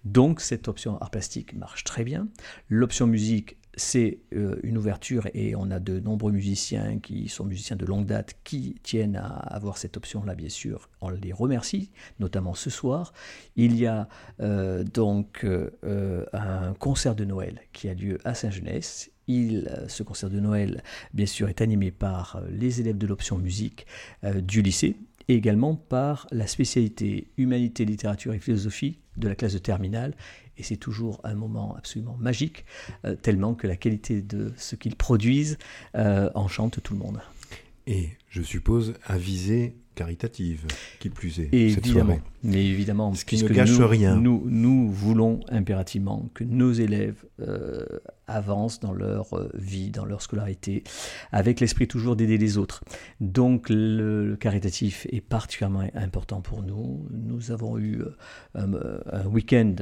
Donc 0.03 0.41
cette 0.41 0.67
option 0.67 0.97
art 1.01 1.09
plastique 1.09 1.53
marche 1.53 1.83
très 1.83 2.03
bien. 2.03 2.27
L'option 2.69 3.07
musique, 3.07 3.57
c'est 3.75 4.19
euh, 4.33 4.57
une 4.63 4.77
ouverture 4.77 5.27
et 5.33 5.55
on 5.55 5.71
a 5.71 5.79
de 5.79 5.99
nombreux 5.99 6.31
musiciens 6.31 6.99
qui 6.99 7.27
sont 7.27 7.45
musiciens 7.45 7.75
de 7.75 7.85
longue 7.85 8.05
date 8.05 8.35
qui 8.43 8.75
tiennent 8.83 9.17
à 9.17 9.27
avoir 9.27 9.77
cette 9.77 9.97
option-là, 9.97 10.35
bien 10.35 10.49
sûr. 10.49 10.89
On 11.01 11.09
les 11.09 11.33
remercie, 11.33 11.91
notamment 12.19 12.53
ce 12.53 12.69
soir. 12.69 13.13
Il 13.55 13.77
y 13.77 13.85
a 13.85 14.07
euh, 14.39 14.83
donc 14.83 15.43
euh, 15.43 16.25
un 16.33 16.73
concert 16.73 17.15
de 17.15 17.25
Noël 17.25 17.61
qui 17.73 17.89
a 17.89 17.93
lieu 17.93 18.17
à 18.23 18.33
Saint-Genès. 18.33 19.11
ce 19.27 20.03
concert 20.03 20.29
de 20.29 20.39
Noël, 20.39 20.83
bien 21.13 21.25
sûr, 21.25 21.49
est 21.49 21.61
animé 21.61 21.91
par 21.91 22.41
les 22.49 22.79
élèves 22.79 22.97
de 22.97 23.07
l'option 23.07 23.37
musique 23.37 23.87
du 24.23 24.61
lycée 24.61 24.95
et 25.27 25.35
également 25.35 25.75
par 25.75 26.27
la 26.31 26.47
spécialité 26.47 27.27
humanité, 27.37 27.85
littérature 27.85 28.33
et 28.33 28.39
philosophie 28.39 28.99
de 29.17 29.27
la 29.27 29.35
classe 29.35 29.53
de 29.53 29.59
terminale. 29.59 30.15
Et 30.57 30.63
c'est 30.63 30.77
toujours 30.77 31.19
un 31.23 31.35
moment 31.35 31.75
absolument 31.75 32.15
magique, 32.17 32.65
euh, 33.03 33.15
tellement 33.15 33.55
que 33.55 33.67
la 33.67 33.75
qualité 33.75 34.21
de 34.21 34.53
ce 34.55 34.75
qu'ils 34.75 34.95
produisent 34.95 35.57
euh, 35.95 36.29
enchante 36.33 36.81
tout 36.81 36.93
le 36.93 36.99
monde. 36.99 37.19
Et 37.87 38.09
je 38.29 38.41
suppose 38.41 38.93
à 39.05 39.17
viser 39.17 39.75
caritative, 39.95 40.65
qui 40.99 41.09
plus 41.09 41.39
est. 41.39 41.53
évidemment, 41.53 42.19
mais 42.45 42.63
évidemment, 42.63 43.13
ce 43.13 43.25
qui 43.25 43.43
ne 43.43 43.49
gâche 43.49 43.79
rien. 43.79 44.15
Nous, 44.15 44.43
nous 44.45 44.89
voulons 44.89 45.39
impérativement 45.49 46.29
que 46.33 46.43
nos 46.43 46.71
élèves 46.71 47.25
euh, 47.41 47.83
avancent 48.27 48.79
dans 48.79 48.93
leur 48.93 49.37
euh, 49.37 49.49
vie, 49.55 49.91
dans 49.91 50.05
leur 50.05 50.21
scolarité, 50.21 50.83
avec 51.31 51.59
l'esprit 51.59 51.87
toujours 51.87 52.15
d'aider 52.15 52.37
les 52.37 52.57
autres. 52.57 52.83
Donc 53.19 53.67
le, 53.69 54.37
caritatif 54.39 55.05
est 55.11 55.21
particulièrement 55.21 55.87
important 55.95 56.41
pour 56.41 56.63
nous. 56.63 57.07
Nous 57.11 57.51
avons 57.51 57.77
eu 57.77 58.01
euh, 58.55 58.99
un, 59.11 59.25
week-end 59.25 59.75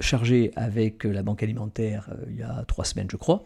chargé 0.00 0.52
avec 0.54 1.04
la 1.04 1.22
Banque 1.22 1.42
alimentaire 1.42 2.10
il 2.28 2.36
y 2.36 2.42
a 2.42 2.64
trois 2.68 2.84
semaines, 2.84 3.08
je 3.10 3.16
crois, 3.16 3.42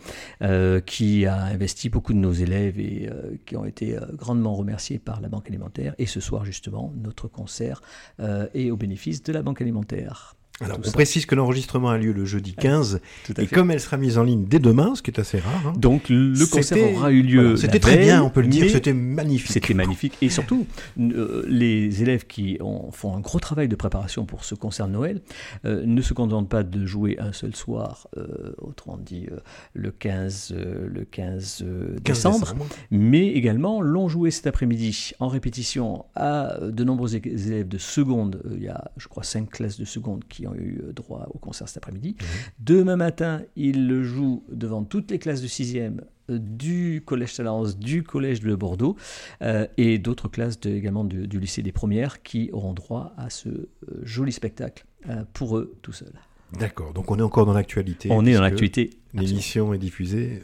qui 0.87 1.27
a 1.27 1.37
investi 1.45 1.89
beaucoup 1.89 2.13
de 2.13 2.19
nos 2.19 2.33
élèves 2.33 2.79
et 2.79 3.09
qui 3.47 3.57
ont 3.57 3.65
été 3.65 3.97
grandement 4.13 4.55
remerciés 4.55 4.99
par 4.99 5.21
la 5.21 5.29
Banque 5.29 5.49
alimentaire 5.49 5.95
et 5.99 6.07
ce 6.07 6.21
soir, 6.21 6.45
justement, 6.45 6.93
notre 6.97 7.29
concert 7.29 7.81
euh, 8.25 8.47
est 8.55 8.71
au 8.71 8.77
bénéfice 8.77 9.23
de 9.23 9.33
la 9.33 9.43
Banque 9.43 9.61
alimentaire. 9.61 10.35
Alors, 10.61 10.79
on 10.87 10.91
précise 10.93 11.27
que 11.27 11.35
l'enregistrement 11.35 11.91
a 11.91 11.99
lieu 11.99 12.13
le 12.13 12.25
jeudi 12.25 12.55
15, 12.55 13.01
et 13.39 13.47
comme 13.49 13.73
elle 13.73 13.81
sera 13.81 13.97
mise 13.97 14.19
en 14.19 14.23
ligne 14.23 14.45
dès 14.45 14.61
demain, 14.61 14.95
ce 14.95 15.03
qui 15.03 15.11
est 15.11 15.19
assez 15.19 15.41
rare. 15.41 15.67
Hein, 15.67 15.73
Donc, 15.77 16.05
le 16.09 16.47
concert 16.47 16.93
aura 16.93 17.11
eu 17.11 17.23
lieu. 17.23 17.57
c'était 17.57 17.81
très 17.81 17.97
bien, 17.97 18.23
on 18.23 18.31
peut 18.31 18.41
le 18.41 18.47
dire, 18.47 18.71
c'était 18.71 18.93
magnifique. 18.93 19.51
C'était 19.51 19.75
magnifique, 19.75 20.17
et 20.23 20.29
surtout, 20.29 20.65
euh, 21.01 21.45
les 21.49 22.03
élèves 22.03 22.29
qui 22.29 22.59
font 22.93 23.17
un 23.17 23.21
gros 23.21 23.41
travail 23.41 23.67
de 23.67 23.75
préparation 23.75 24.27
pour 24.27 24.45
ce 24.45 24.55
concert 24.55 24.87
de 24.87 24.93
Noël 24.93 25.23
euh, 25.65 25.83
ne 25.85 26.01
se 26.01 26.15
contentent 26.15 26.49
pas 26.49 26.63
de 26.63 26.87
jouer 26.87 27.17
un 27.19 27.33
seul 27.33 27.57
soir, 27.57 28.07
euh, 28.17 28.53
autrement 28.59 28.97
dit 28.97 29.27
le 29.73 29.91
15, 29.91 30.55
le 30.57 31.05
15, 31.05 31.65
décembre, 32.01 32.55
mais 32.93 33.27
également 33.27 33.81
l'ont 33.81 34.09
joué 34.09 34.31
cet 34.31 34.47
après-midi 34.47 35.15
en 35.19 35.27
répétition 35.27 36.05
à 36.15 36.59
de 36.61 36.85
nombreux 36.85 37.17
élèves 37.17 37.67
de 37.67 37.79
seconde. 37.79 38.41
Il 38.55 38.63
y 38.63 38.69
a, 38.69 38.93
je 38.97 39.09
crois, 39.09 39.25
cinq 39.25 39.51
classes 39.51 39.81
de 39.81 39.85
seconde 39.85 40.23
qui 40.29 40.44
ont 40.47 40.55
eu 40.55 40.81
droit 40.95 41.27
au 41.33 41.39
concert 41.39 41.69
cet 41.69 41.79
après-midi. 41.79 42.17
Mhm. 42.19 42.27
Demain 42.61 42.97
matin, 42.97 43.43
il 43.57 43.89
le 43.89 44.03
joue 44.03 44.45
devant 44.51 44.85
toutes 44.85 45.11
les 45.11 45.19
classes 45.19 45.43
de 45.43 45.49
6e 45.49 46.01
euh, 46.31 46.39
du 46.39 47.03
Collège 47.05 47.35
Talence, 47.35 47.79
du 47.79 48.03
Collège 48.03 48.41
de 48.41 48.55
Bordeaux 48.55 48.97
euh, 49.43 49.67
et 49.77 49.99
d'autres 49.99 50.29
classes 50.29 50.59
également 50.65 51.05
du, 51.05 51.39
lycée 51.39 51.63
des 51.63 51.73
premières 51.73 52.23
qui 52.23 52.51
auront 52.53 52.73
droit 52.73 53.13
à 53.17 53.31
ce 53.31 53.49
euh, 53.49 53.69
joli 54.03 54.33
spectacle 54.33 54.87
pour 55.35 55.59
eux 55.59 55.77
tout 55.83 55.93
seuls. 55.93 56.19
D'accord, 56.59 56.95
donc 56.95 57.11
on 57.11 57.19
est 57.19 57.23
encore 57.23 57.45
dans 57.45 57.53
l'actualité. 57.53 58.09
On 58.11 58.25
est 58.25 58.33
dans 58.33 58.41
l'actualité. 58.41 58.91
L'émission 59.13 59.75
est 59.75 59.79
diffusée 59.79 60.41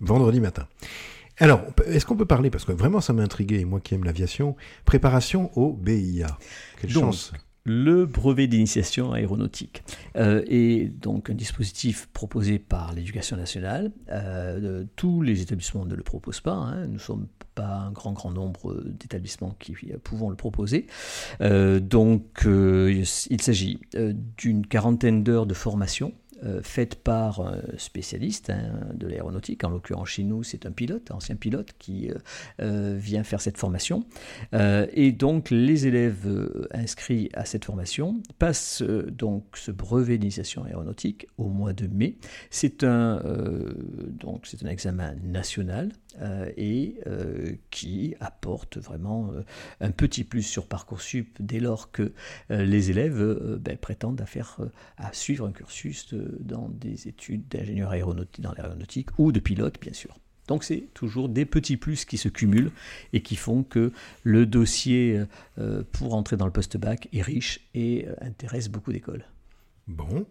vendredi 0.00 0.40
matin. 0.40 0.66
Alors, 1.38 1.62
est-ce 1.86 2.06
qu'on 2.06 2.16
peut 2.16 2.26
parler, 2.26 2.50
parce 2.50 2.64
que 2.64 2.72
vraiment 2.72 3.00
ça 3.00 3.12
m'a 3.12 3.22
intrigué, 3.22 3.64
moi 3.64 3.80
qui 3.80 3.94
aime 3.94 4.04
l'aviation, 4.04 4.56
préparation 4.84 5.50
au 5.58 5.72
BIA 5.72 6.38
Quelle 6.80 6.90
chance 6.90 7.32
le 7.64 8.04
brevet 8.04 8.46
d'initiation 8.46 9.12
aéronautique 9.12 9.82
euh, 10.16 10.44
est 10.46 10.88
donc 10.88 11.30
un 11.30 11.34
dispositif 11.34 12.08
proposé 12.12 12.58
par 12.58 12.92
l'éducation 12.92 13.38
nationale. 13.38 13.90
Euh, 14.10 14.84
tous 14.96 15.22
les 15.22 15.40
établissements 15.40 15.86
ne 15.86 15.94
le 15.94 16.02
proposent 16.02 16.42
pas. 16.42 16.52
Hein. 16.52 16.86
Nous 16.86 16.94
ne 16.94 16.98
sommes 16.98 17.26
pas 17.54 17.76
un 17.86 17.90
grand 17.90 18.12
grand 18.12 18.32
nombre 18.32 18.82
d'établissements 18.84 19.56
qui 19.58 19.74
pouvons 20.02 20.28
le 20.28 20.36
proposer. 20.36 20.86
Euh, 21.40 21.80
donc 21.80 22.44
il 22.44 23.06
s'agit 23.06 23.80
d'une 24.36 24.66
quarantaine 24.66 25.22
d'heures 25.22 25.46
de 25.46 25.54
formation 25.54 26.12
euh, 26.44 26.60
faite 26.62 26.96
par 26.96 27.40
un 27.40 27.62
spécialiste 27.78 28.50
hein, 28.50 28.90
de 28.92 29.06
l'aéronautique. 29.06 29.64
En 29.64 29.70
l'occurrence, 29.70 30.08
chez 30.08 30.24
nous, 30.24 30.42
c'est 30.42 30.66
un 30.66 30.72
pilote, 30.72 31.10
ancien 31.10 31.36
pilote, 31.36 31.70
qui 31.78 32.10
euh, 32.10 32.14
euh, 32.60 32.96
vient 32.98 33.24
faire 33.24 33.40
cette 33.40 33.56
formation. 33.56 34.04
et 34.52 35.12
donc, 35.12 35.50
les 35.50 35.86
élèves 35.86 36.28
inscrits 36.72 37.30
à 37.34 37.44
cette 37.44 37.64
formation 37.64 38.22
passent 38.38 38.82
donc 38.82 39.44
ce 39.54 39.70
brevet 39.70 40.18
d'initiation 40.18 40.64
aéronautique 40.64 41.26
au 41.38 41.48
mois 41.48 41.72
de 41.72 41.86
mai. 41.86 42.16
C'est 42.50 42.84
un, 42.84 43.20
un 43.24 44.68
examen 44.68 45.14
national 45.22 45.92
et 46.56 46.98
qui 47.70 48.14
apporte 48.20 48.78
vraiment 48.78 49.32
un 49.80 49.90
petit 49.90 50.24
plus 50.24 50.42
sur 50.42 50.66
Parcoursup 50.66 51.36
dès 51.40 51.60
lors 51.60 51.90
que 51.90 52.12
les 52.50 52.90
élèves 52.90 53.58
ben, 53.60 53.76
prétendent 53.76 54.20
à, 54.20 54.26
faire, 54.26 54.58
à 54.96 55.12
suivre 55.12 55.46
un 55.46 55.52
cursus 55.52 56.14
dans 56.40 56.68
des 56.68 57.08
études 57.08 57.48
d'ingénieur 57.48 57.90
aéronautique, 57.90 58.40
dans 58.40 58.52
l'aéronautique 58.52 59.08
ou 59.18 59.32
de 59.32 59.40
pilote 59.40 59.80
bien 59.80 59.92
sûr. 59.92 60.18
Donc 60.46 60.62
c'est 60.62 60.88
toujours 60.92 61.28
des 61.28 61.46
petits 61.46 61.78
plus 61.78 62.04
qui 62.04 62.18
se 62.18 62.28
cumulent 62.28 62.70
et 63.12 63.22
qui 63.22 63.36
font 63.36 63.62
que 63.62 63.92
le 64.22 64.44
dossier 64.44 65.22
pour 65.92 66.14
entrer 66.14 66.36
dans 66.36 66.44
le 66.44 66.52
post-bac 66.52 67.08
est 67.12 67.22
riche 67.22 67.60
et 67.74 68.06
intéresse 68.20 68.68
beaucoup 68.68 68.92
d'écoles. 68.92 69.24
Bon. 69.86 70.26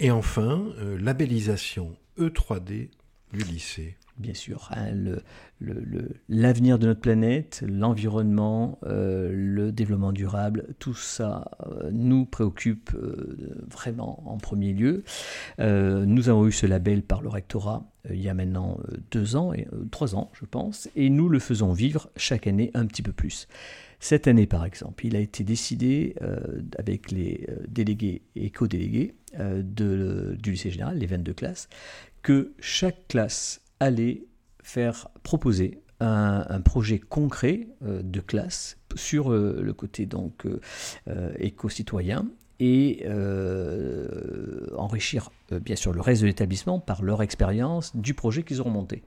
Et 0.00 0.10
enfin, 0.10 0.72
labellisation 0.98 1.96
E3D 2.18 2.88
lycée 3.42 3.96
bien 4.18 4.34
sûr, 4.34 4.70
hein, 4.70 4.92
l'avenir 6.28 6.78
de 6.78 6.86
notre 6.86 7.00
planète, 7.00 7.64
l'environnement, 7.66 8.78
euh, 8.84 9.30
le 9.32 9.72
développement 9.72 10.12
durable, 10.12 10.74
tout 10.78 10.94
ça 10.94 11.50
euh, 11.66 11.90
nous 11.92 12.24
préoccupe 12.24 12.90
euh, 12.94 13.64
vraiment 13.68 14.22
en 14.26 14.38
premier 14.38 14.72
lieu. 14.72 15.04
nous 15.58 16.28
avons 16.28 16.46
eu 16.46 16.52
ce 16.52 16.66
label 16.66 17.02
par 17.02 17.22
le 17.22 17.28
rectorat 17.28 17.84
il 18.10 18.20
y 18.20 18.28
a 18.28 18.34
maintenant 18.34 18.78
deux 19.10 19.34
ans, 19.34 19.54
et, 19.54 19.66
trois 19.90 20.14
ans 20.14 20.30
je 20.34 20.44
pense, 20.44 20.90
et 20.94 21.08
nous 21.08 21.30
le 21.30 21.38
faisons 21.38 21.72
vivre 21.72 22.10
chaque 22.16 22.46
année 22.46 22.70
un 22.74 22.84
petit 22.84 23.02
peu 23.02 23.12
plus. 23.12 23.48
Cette 23.98 24.28
année, 24.28 24.46
par 24.46 24.66
exemple, 24.66 25.06
il 25.06 25.16
a 25.16 25.20
été 25.20 25.42
décidé 25.42 26.14
avec 26.78 27.10
les 27.10 27.46
délégués 27.66 28.20
et 28.36 28.50
co-délégués 28.50 29.14
du 29.38 30.50
lycée 30.50 30.70
général, 30.70 30.98
les 30.98 31.06
22 31.06 31.32
classes, 31.32 31.70
que 32.24 32.54
chaque 32.58 33.06
classe 33.06 33.60
aller 33.78 34.26
faire 34.62 35.08
proposer 35.22 35.82
un, 36.00 36.60
projet 36.60 36.98
concret 36.98 37.68
euh, 37.82 38.02
de 38.02 38.20
classe 38.20 38.78
sur 38.96 39.32
euh, 39.32 39.60
le 39.62 39.72
côté 39.72 40.06
donc 40.06 40.46
euh, 40.46 41.32
éco-citoyen 41.38 42.26
et 42.60 43.04
enrichir 44.76 45.30
bien 45.50 45.76
sûr 45.76 45.92
le 45.92 46.00
reste 46.00 46.22
de 46.22 46.26
l'établissement 46.26 46.80
par 46.80 47.02
leur 47.02 47.22
expérience 47.22 47.94
du 47.96 48.14
projet 48.14 48.42
qu'ils 48.42 48.60
auront 48.60 48.70
monté. 48.70 49.02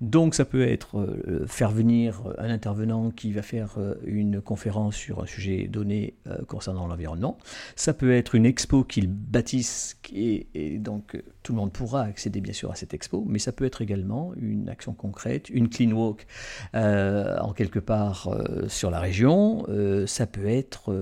Donc 0.00 0.34
ça 0.34 0.44
peut 0.44 0.66
être 0.66 0.98
euh, 0.98 1.46
faire 1.46 1.70
venir 1.70 2.22
un 2.38 2.48
intervenant 2.48 3.10
qui 3.10 3.32
va 3.32 3.42
faire 3.42 3.74
euh, 3.76 3.94
une 4.04 4.40
conférence 4.40 4.96
sur 4.96 5.22
un 5.22 5.26
sujet 5.26 5.68
donné 5.68 6.14
euh, 6.26 6.38
concernant 6.46 6.86
l'environnement. 6.86 7.36
Ça 7.76 7.92
peut 7.92 8.12
être 8.12 8.34
une 8.34 8.46
expo 8.46 8.82
qu'ils 8.82 9.08
bâtissent 9.08 9.98
et, 10.12 10.78
donc 10.78 11.22
tout 11.42 11.52
le 11.52 11.58
monde 11.58 11.72
pourra 11.72 12.02
accéder 12.02 12.40
bien 12.40 12.54
sûr 12.54 12.70
à 12.70 12.74
cette 12.74 12.94
expo, 12.94 13.24
mais 13.26 13.38
ça 13.38 13.52
peut 13.52 13.64
être 13.64 13.82
également 13.82 14.32
une 14.36 14.68
action 14.68 14.94
concrète, 14.94 15.50
une 15.50 15.68
clean 15.68 15.92
walk 15.92 16.26
en 16.74 17.52
quelque 17.52 17.78
part 17.78 18.28
sur 18.68 18.90
la 18.90 19.00
région. 19.00 19.66
ça 20.06 20.26
peut 20.26 20.46
être 20.46 20.94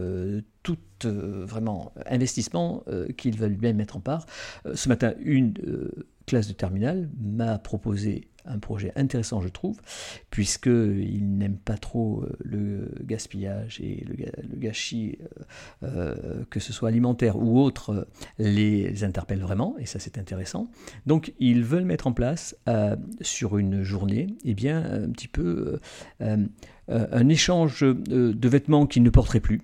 tout 0.62 0.76
vraiment 1.06 1.92
investissement 2.06 2.84
qu'ils 3.16 3.38
veulent 3.38 3.56
bien 3.56 3.72
mettre 3.72 3.96
en 3.96 4.00
part. 4.00 4.26
ce 4.74 4.88
matin, 4.88 5.14
une 5.20 5.54
classe 6.26 6.48
de 6.48 6.52
terminale 6.52 7.08
m'a 7.20 7.58
proposé 7.58 8.28
un 8.48 8.58
projet 8.58 8.92
intéressant, 8.96 9.40
je 9.40 9.48
trouve, 9.48 9.80
puisqu'il 10.30 11.36
n'aime 11.36 11.56
pas 11.56 11.76
trop 11.76 12.22
euh, 12.22 12.36
le 12.40 12.90
gaspillage 13.02 13.80
et 13.80 14.04
le, 14.06 14.56
gâchis, 14.56 15.18
euh, 15.20 15.84
euh, 15.84 16.44
que 16.50 16.60
ce 16.60 16.72
soit 16.72 16.88
alimentaire 16.88 17.38
ou 17.38 17.60
autre, 17.60 18.08
les, 18.38 19.04
interpelle 19.04 19.40
vraiment, 19.40 19.76
et 19.78 19.86
ça 19.86 19.98
c'est 19.98 20.18
intéressant. 20.18 20.68
Donc 21.06 21.32
ils 21.38 21.62
veulent 21.62 21.84
mettre 21.84 22.06
en 22.06 22.12
place 22.12 22.56
sur 23.20 23.58
une 23.58 23.82
journée, 23.82 24.26
eh 24.44 24.54
bien, 24.54 24.82
un 24.82 25.10
petit 25.10 25.28
peu 25.28 25.78
un 26.20 27.28
échange 27.28 27.82
de 27.82 28.48
vêtements 28.48 28.86
qu'ils 28.86 29.04
ne 29.04 29.10
porteraient 29.10 29.40
plus 29.40 29.60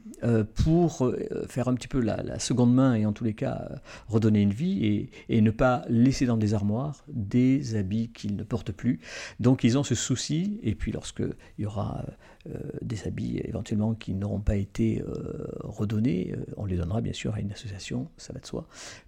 pour 0.54 1.12
faire 1.48 1.68
un 1.68 1.74
petit 1.74 1.88
peu 1.88 2.00
la, 2.00 2.38
seconde 2.38 2.74
main 2.74 2.94
et 2.94 3.06
en 3.06 3.12
tous 3.12 3.24
les 3.24 3.34
cas 3.34 3.68
redonner 4.08 4.40
une 4.40 4.52
vie 4.52 4.84
et, 4.84 5.10
et 5.28 5.40
ne 5.40 5.50
pas 5.50 5.82
laisser 5.88 6.26
dans 6.26 6.36
des 6.36 6.54
armoires 6.54 7.04
des 7.08 7.76
habits 7.76 8.10
qu'ils 8.12 8.36
ne 8.36 8.42
portent 8.42 8.72
plus. 8.72 9.00
Donc 9.40 9.64
ils 9.64 9.78
ont 9.78 9.84
ce 9.84 9.94
souci, 9.94 10.58
et 10.62 10.74
puis 10.74 10.92
lorsqu'il 10.92 11.34
y 11.58 11.66
aura 11.66 12.04
euh, 12.48 12.58
des 12.82 13.06
habits 13.06 13.40
éventuellement 13.44 13.94
qui 13.94 14.14
n'auront 14.14 14.40
pas 14.40 14.56
été 14.56 15.02
euh, 15.02 15.46
redonnés, 15.60 16.34
euh, 16.36 16.44
on 16.56 16.66
les 16.66 16.76
donnera 16.76 17.00
bien 17.00 17.12
sûr 17.12 17.34
à 17.34 17.40
une 17.40 17.52
association, 17.52 18.08
ça 18.16 18.32
va 18.32 18.40
de 18.40 18.46
soi, 18.46 18.66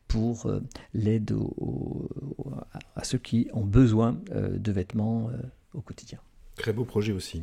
pour 0.09 0.51
l'aide 0.95 1.35
à 2.95 3.05
ceux 3.05 3.19
qui 3.19 3.49
ont 3.53 3.65
besoin 3.65 4.21
de 4.33 4.73
vêtements 4.73 5.31
au 5.75 5.81
quotidien. 5.81 6.21
Très 6.55 6.73
beau 6.73 6.85
projet 6.85 7.13
aussi. 7.13 7.43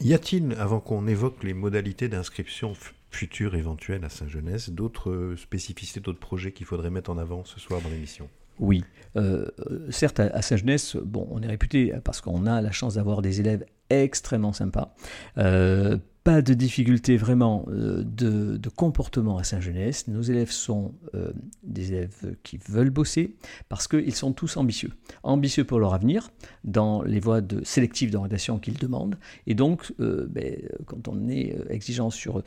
Y 0.00 0.14
a-t-il, 0.14 0.54
avant 0.58 0.80
qu'on 0.80 1.06
évoque 1.06 1.42
les 1.42 1.54
modalités 1.54 2.08
d'inscription 2.08 2.74
future 3.10 3.54
éventuelle 3.54 4.04
à 4.04 4.08
Saint-Genès, 4.10 4.70
d'autres 4.70 5.34
spécificités, 5.38 6.00
d'autres 6.00 6.20
projets 6.20 6.52
qu'il 6.52 6.66
faudrait 6.66 6.90
mettre 6.90 7.10
en 7.10 7.18
avant 7.18 7.44
ce 7.44 7.58
soir 7.58 7.80
dans 7.80 7.88
l'émission? 7.88 8.28
Oui, 8.58 8.84
euh, 9.16 9.46
certes 9.90 10.20
à, 10.20 10.42
Saint-Genès, 10.42 10.96
bon, 10.96 11.26
on 11.30 11.42
est 11.42 11.46
réputé 11.46 11.92
parce 12.04 12.20
qu'on 12.20 12.46
a 12.46 12.60
la 12.60 12.72
chance 12.72 12.94
d'avoir 12.94 13.22
des 13.22 13.40
élèves 13.40 13.64
extrêmement 13.90 14.52
sympas. 14.52 14.94
Euh, 15.38 15.98
pas 16.26 16.42
de 16.42 16.54
difficulté 16.54 17.16
vraiment 17.16 17.64
euh, 17.68 18.02
de, 18.04 18.68
comportement 18.68 19.38
à 19.38 19.44
Saint-Genès. 19.44 20.08
Nos 20.08 20.22
élèves 20.22 20.50
sont 20.50 20.92
euh, 21.14 21.30
des 21.62 21.92
élèves 21.92 22.34
qui 22.42 22.58
veulent 22.68 22.90
bosser 22.90 23.36
parce 23.68 23.86
qu'ils 23.86 24.12
sont 24.12 24.32
tous 24.32 24.56
ambitieux. 24.56 24.90
Ambitieux 25.22 25.62
pour 25.62 25.78
leur 25.78 25.94
avenir, 25.94 26.30
dans 26.64 27.02
les 27.02 27.20
voies 27.20 27.42
de 27.42 27.62
sélectives 27.62 28.10
d'orientation 28.10 28.58
qu'ils 28.58 28.76
demandent. 28.76 29.20
Et 29.46 29.54
donc, 29.54 29.94
euh, 30.00 30.26
ben, 30.28 30.56
quand 30.86 31.06
on 31.06 31.28
est 31.28 31.56
exigeant 31.70 32.10
sur 32.10 32.42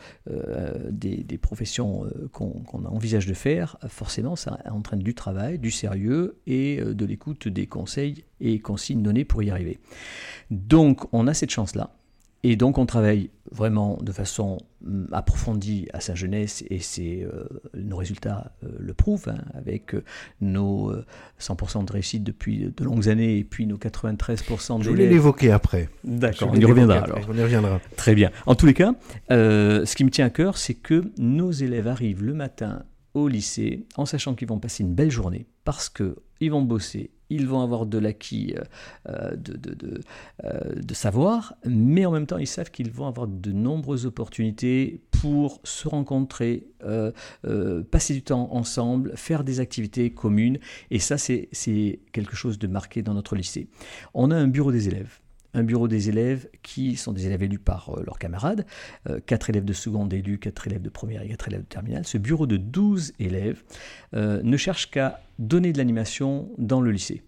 des, 0.89 1.39
professions 1.41 2.03
qu'on 2.33 2.83
envisage 2.85 3.27
de 3.27 3.33
faire, 3.33 3.77
forcément, 3.87 4.35
ça 4.35 4.59
entraîne 4.69 4.99
du 4.99 5.15
travail, 5.15 5.57
du 5.57 5.71
sérieux 5.71 6.37
et 6.47 6.81
de 6.83 7.05
l'écoute 7.05 7.47
des 7.47 7.65
conseils 7.65 8.25
et 8.41 8.59
consignes 8.59 9.03
données 9.03 9.23
pour 9.23 9.41
y 9.41 9.49
arriver. 9.49 9.79
Donc, 10.51 11.05
on 11.13 11.27
a 11.27 11.33
cette 11.33 11.51
chance-là. 11.51 11.95
Et 12.43 12.56
donc 12.56 12.78
on 12.78 12.86
travaille 12.86 13.30
vraiment 13.52 13.97
de 14.02 14.12
façon 14.12 14.58
mm, 14.82 15.06
approfondie 15.12 15.88
à 15.93 15.99
Saint-Genès 15.99 16.63
et 16.69 16.80
c'est, 16.80 17.23
euh, 17.23 17.47
nos 17.73 17.97
résultats 17.97 18.52
euh, 18.63 18.69
le 18.80 18.93
prouvent, 18.93 19.30
hein, 19.30 19.43
avec 19.54 19.93
euh, 19.93 20.04
nos 20.39 20.93
100% 21.39 21.86
de 21.86 21.91
réussite 21.91 22.23
depuis 22.23 22.71
de 22.75 22.84
longues 22.84 23.10
années 23.10 23.38
et 23.38 23.43
puis 23.43 23.65
nos 23.65 23.78
93% 23.78 24.80
de... 24.80 24.84
Je 24.84 24.89
voulais 24.89 25.10
l'évoquer 25.10 25.52
après. 25.52 25.89
D'accord, 26.04 26.52
on 26.54 26.56
y 26.56 26.65
reviendra 26.65 26.99
alors. 26.99 27.19
On 27.30 27.36
y 27.36 27.41
reviendra. 27.41 27.82
Très 27.97 28.15
bien. 28.15 28.32
En 28.45 28.56
tous 28.56 28.65
les 28.65 28.73
cas, 28.73 28.93
ce 29.30 29.95
qui 29.95 30.06
me 30.06 30.10
tient 30.10 30.25
à 30.25 30.30
cœur, 30.30 30.58
c'est 30.58 30.75
que 30.75 31.12
nos 31.17 31.52
élèves 31.52 31.88
arrivent 31.88 32.23
le 32.23 32.34
matin 32.34 32.84
au 33.13 33.28
lycée 33.28 33.86
en 33.95 34.06
sachant 34.06 34.36
qu'ils 34.36 34.47
vont 34.47 34.60
passer 34.60 34.84
une 34.84 34.93
belle 34.93 35.12
journée 35.12 35.47
parce 35.65 35.89
qu'ils 35.89 36.52
vont 36.52 36.62
bosser, 36.62 37.12
ils 37.29 37.47
vont 37.47 37.61
avoir 37.61 37.85
de 37.85 37.97
l'acquis 37.97 38.55
euh, 38.57 38.63
euh, 39.09 39.35
de, 39.35 39.53
de, 39.53 40.01
euh, 40.43 40.75
de, 40.75 40.93
savoir, 40.93 41.55
mais 41.65 42.05
en 42.05 42.11
même 42.11 42.25
temps, 42.25 42.37
ils 42.37 42.47
savent 42.47 42.71
qu'ils 42.71 42.91
vont 42.91 43.07
avoir 43.07 43.27
de 43.27 43.51
nombreuses 43.51 44.05
opportunités 44.05 45.01
pour 45.11 45.59
se 45.63 45.87
rencontrer, 45.87 46.67
passer 47.91 48.13
du 48.13 48.21
temps 48.21 48.53
ensemble, 48.53 49.11
faire 49.15 49.43
des 49.43 49.59
activités 49.59 50.11
communes. 50.11 50.59
Et 50.91 50.99
ça, 50.99 51.17
c'est 51.17 51.99
quelque 52.13 52.35
chose 52.35 52.57
de 52.57 52.67
marqué 52.67 53.01
dans 53.01 53.13
notre 53.13 53.35
lycée. 53.35 53.67
On 54.13 54.31
a 54.31 54.35
un 54.35 54.47
bureau 54.47 54.71
des 54.71 54.87
élèves 54.87 55.19
un 55.53 55.63
bureau 55.63 55.88
des 55.88 56.09
élèves 56.09 56.47
qui 56.63 56.95
sont 56.95 57.12
des 57.12 57.25
élèves 57.25 57.43
élus 57.43 57.59
par 57.59 57.99
leurs 58.05 58.19
camarades, 58.19 58.65
quatre 59.25 59.49
élèves 59.49 59.65
de 59.65 59.73
seconde 59.73 60.13
élus, 60.13 60.39
quatre 60.39 60.67
élèves 60.67 60.81
de 60.81 60.89
première 60.89 61.21
et 61.21 61.29
quatre 61.29 61.47
élèves 61.47 61.62
de 61.62 61.67
terminale. 61.67 62.05
Ce 62.05 62.17
bureau 62.17 62.47
de 62.47 62.57
12 62.57 63.13
élèves 63.19 63.63
ne 64.13 64.57
cherche 64.57 64.91
qu'à 64.91 65.21
donner 65.39 65.73
de 65.73 65.77
l'animation 65.77 66.49
dans 66.57 66.81
le 66.81 66.91
lycée. 66.91 67.23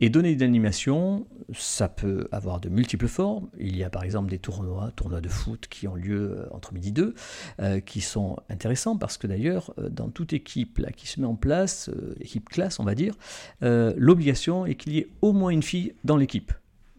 Et 0.00 0.10
donner 0.10 0.36
de 0.36 0.40
l'animation, 0.40 1.26
ça 1.52 1.88
peut 1.88 2.28
avoir 2.30 2.60
de 2.60 2.68
multiples 2.68 3.08
formes. 3.08 3.48
Il 3.58 3.76
y 3.76 3.82
a 3.82 3.90
par 3.90 4.04
exemple 4.04 4.30
des 4.30 4.38
tournois, 4.38 4.92
tournois 4.94 5.20
de 5.20 5.28
foot 5.28 5.66
qui 5.68 5.88
ont 5.88 5.96
lieu 5.96 6.38
euh, 6.38 6.46
entre 6.52 6.72
midi 6.72 6.88
et 6.88 6.92
deux, 6.92 7.14
euh, 7.60 7.80
qui 7.80 8.00
sont 8.00 8.36
intéressants 8.48 8.96
parce 8.96 9.18
que 9.18 9.26
d'ailleurs, 9.26 9.74
euh, 9.78 9.88
dans 9.88 10.08
toute 10.08 10.32
équipe 10.32 10.80
qui 10.96 11.08
se 11.08 11.20
met 11.20 11.26
en 11.26 11.34
place, 11.34 11.90
équipe 12.20 12.48
classe 12.48 12.78
on 12.78 12.84
va 12.84 12.94
dire, 12.94 13.14
l'obligation 13.60 14.66
est 14.66 14.74
qu'il 14.74 14.92
y 14.92 14.98
ait 14.98 15.08
au 15.20 15.32
moins 15.32 15.50
une 15.50 15.62
fille 15.62 15.94
dans 16.04 16.16
l'équipe. 16.16 16.52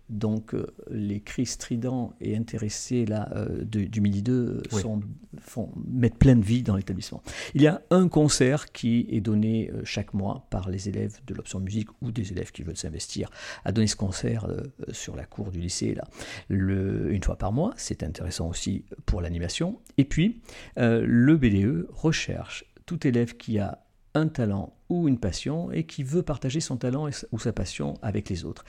Donc 0.09 0.55
euh, 0.55 0.65
les 0.89 1.21
cris 1.21 1.45
stridents 1.45 2.13
et 2.19 2.35
intéressés 2.35 3.05
là, 3.05 3.29
euh, 3.35 3.63
du 3.63 4.01
Midi 4.01 4.23
2 4.23 4.33
euh, 4.33 4.61
sont, 4.71 5.01
font, 5.39 5.71
mettent 5.87 6.17
plein 6.17 6.35
de 6.35 6.43
vie 6.43 6.63
dans 6.63 6.75
l'établissement. 6.75 7.21
Il 7.53 7.61
y 7.61 7.67
a 7.67 7.81
un 7.91 8.07
concert 8.07 8.71
qui 8.71 9.07
est 9.11 9.21
donné 9.21 9.71
chaque 9.83 10.13
mois 10.13 10.47
par 10.49 10.69
les 10.69 10.89
élèves 10.89 11.19
de 11.27 11.33
l'option 11.35 11.59
musique 11.59 11.89
ou 12.01 12.11
des 12.11 12.31
élèves 12.31 12.51
qui 12.51 12.63
veulent 12.63 12.77
s'investir 12.77 13.29
à 13.65 13.71
donner 13.71 13.87
ce 13.87 13.95
concert 13.95 14.47
sur 14.91 15.15
la 15.15 15.25
cour 15.25 15.51
du 15.51 15.59
lycée 15.59 15.93
là, 15.93 16.03
le, 16.47 17.13
une 17.13 17.23
fois 17.23 17.37
par 17.37 17.51
mois. 17.51 17.73
C'est 17.77 18.01
intéressant 18.01 18.49
aussi 18.49 18.85
pour 19.05 19.21
l'animation. 19.21 19.79
Et 19.97 20.05
puis 20.05 20.41
le 20.77 21.37
BDE 21.37 21.87
recherche 21.91 22.65
tout 22.85 23.05
élève 23.05 23.37
qui 23.37 23.59
a 23.59 23.83
un 24.15 24.27
talent 24.27 24.73
ou 24.89 25.07
une 25.07 25.19
passion 25.19 25.71
et 25.71 25.83
qui 25.83 26.03
veut 26.03 26.23
partager 26.23 26.59
son 26.59 26.77
talent 26.77 27.09
ou 27.31 27.39
sa 27.39 27.53
passion 27.53 27.93
avec 28.01 28.29
les 28.29 28.45
autres. 28.45 28.65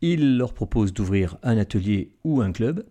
Il 0.00 0.38
leur 0.38 0.54
propose 0.54 0.92
d'ouvrir 0.92 1.38
un 1.42 1.58
atelier 1.58 2.12
ou 2.24 2.40
un 2.40 2.52
club. 2.52 2.84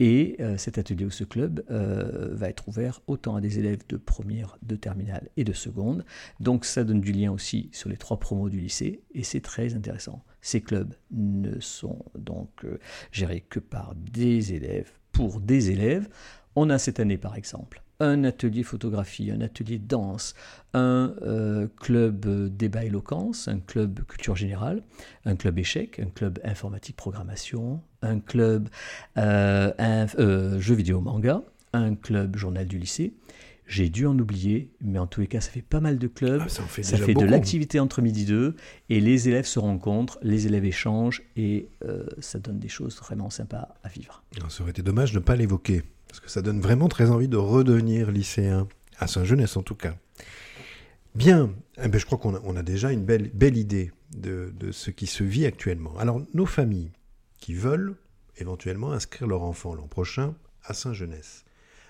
Et 0.00 0.36
euh, 0.40 0.56
cet 0.56 0.78
atelier 0.78 1.04
ou 1.04 1.10
ce 1.10 1.22
club 1.22 1.64
euh, 1.70 2.30
va 2.32 2.48
être 2.48 2.66
ouvert 2.66 3.00
autant 3.06 3.36
à 3.36 3.40
des 3.40 3.60
élèves 3.60 3.82
de 3.88 3.96
première, 3.96 4.58
de 4.62 4.74
terminale 4.74 5.28
et 5.36 5.44
de 5.44 5.52
seconde. 5.52 6.04
Donc 6.40 6.64
ça 6.64 6.82
donne 6.82 7.00
du 7.00 7.12
lien 7.12 7.30
aussi 7.30 7.68
sur 7.72 7.88
les 7.88 7.96
trois 7.96 8.18
promos 8.18 8.48
du 8.48 8.58
lycée 8.58 9.02
et 9.14 9.22
c'est 9.22 9.40
très 9.40 9.74
intéressant. 9.74 10.24
Ces 10.40 10.60
clubs 10.60 10.94
ne 11.12 11.60
sont 11.60 12.04
donc 12.18 12.64
euh, 12.64 12.80
gérés 13.12 13.44
que 13.48 13.60
par 13.60 13.94
des 13.94 14.54
élèves 14.54 14.90
pour 15.12 15.40
des 15.40 15.70
élèves. 15.70 16.08
On 16.54 16.70
a 16.70 16.78
cette 16.78 17.00
année 17.00 17.18
par 17.18 17.36
exemple 17.36 17.82
un 18.02 18.24
atelier 18.24 18.64
photographie, 18.64 19.30
un 19.30 19.40
atelier 19.40 19.78
danse, 19.78 20.34
un 20.74 21.14
euh, 21.22 21.68
club 21.80 22.26
débat 22.48 22.84
éloquence, 22.84 23.46
un 23.46 23.60
club 23.60 24.04
culture 24.06 24.34
générale, 24.34 24.82
un 25.24 25.36
club 25.36 25.58
échec, 25.58 26.00
un 26.00 26.10
club 26.10 26.40
informatique 26.42 26.96
programmation, 26.96 27.80
un 28.02 28.18
club 28.18 28.68
euh, 29.18 29.72
euh, 29.78 30.58
vidéo 30.58 31.00
manga, 31.00 31.42
un 31.72 31.94
club 31.94 32.36
journal 32.36 32.66
du 32.66 32.78
lycée. 32.78 33.14
J'ai 33.72 33.88
dû 33.88 34.06
en 34.06 34.18
oublier, 34.18 34.70
mais 34.82 34.98
en 34.98 35.06
tous 35.06 35.22
les 35.22 35.26
cas, 35.26 35.40
ça 35.40 35.50
fait 35.50 35.62
pas 35.62 35.80
mal 35.80 35.98
de 35.98 36.06
clubs. 36.06 36.42
Ah, 36.44 36.48
ça, 36.48 36.62
fait, 36.62 37.14
de 37.14 37.24
l'activité 37.24 37.80
entre 37.80 38.02
midi 38.02 38.22
et 38.22 38.26
deux, 38.26 38.56
et 38.90 39.00
les 39.00 39.30
élèves 39.30 39.46
se 39.46 39.58
rencontrent, 39.58 40.18
les 40.20 40.46
élèves 40.46 40.66
échangent, 40.66 41.22
et 41.36 41.68
ça 42.18 42.38
donne 42.38 42.58
des 42.58 42.68
choses 42.68 42.96
vraiment 42.98 43.30
sympas 43.30 43.74
à 43.82 43.88
vivre. 43.88 44.22
Ah, 44.42 44.50
ça 44.50 44.62
aurait 44.62 44.72
été 44.72 44.82
dommage 44.82 45.12
de 45.12 45.20
ne 45.20 45.24
pas 45.24 45.36
l'évoquer. 45.36 45.82
Parce 46.06 46.20
que 46.20 46.30
ça 46.30 46.42
donne 46.42 46.60
vraiment 46.60 46.88
très 46.88 47.10
envie 47.10 47.28
de 47.28 47.38
redevenir 47.38 48.10
lycéen, 48.10 48.68
à 48.98 49.06
Saint-Genès 49.06 49.56
en 49.56 49.62
tout 49.62 49.74
cas. 49.74 49.96
Bien, 51.14 51.50
eh 51.82 51.88
ben, 51.88 51.98
je 51.98 52.04
crois 52.04 52.18
qu'on 52.18 52.34
a, 52.34 52.40
on 52.44 52.54
a, 52.54 52.62
déjà 52.62 52.92
une 52.92 53.04
belle, 53.04 53.30
belle 53.32 53.56
idée 53.56 53.92
de, 54.14 54.52
de, 54.58 54.72
ce 54.72 54.90
qui 54.90 55.06
se 55.06 55.24
vit 55.24 55.46
actuellement. 55.46 55.96
Alors, 55.98 56.20
nos 56.34 56.44
familles 56.44 56.90
qui 57.38 57.54
veulent 57.54 57.96
éventuellement 58.36 58.92
inscrire 58.92 59.26
leur 59.26 59.42
enfant 59.42 59.74
l'an 59.74 59.86
prochain 59.86 60.34
à 60.64 60.74
Saint-Genès, 60.74 61.44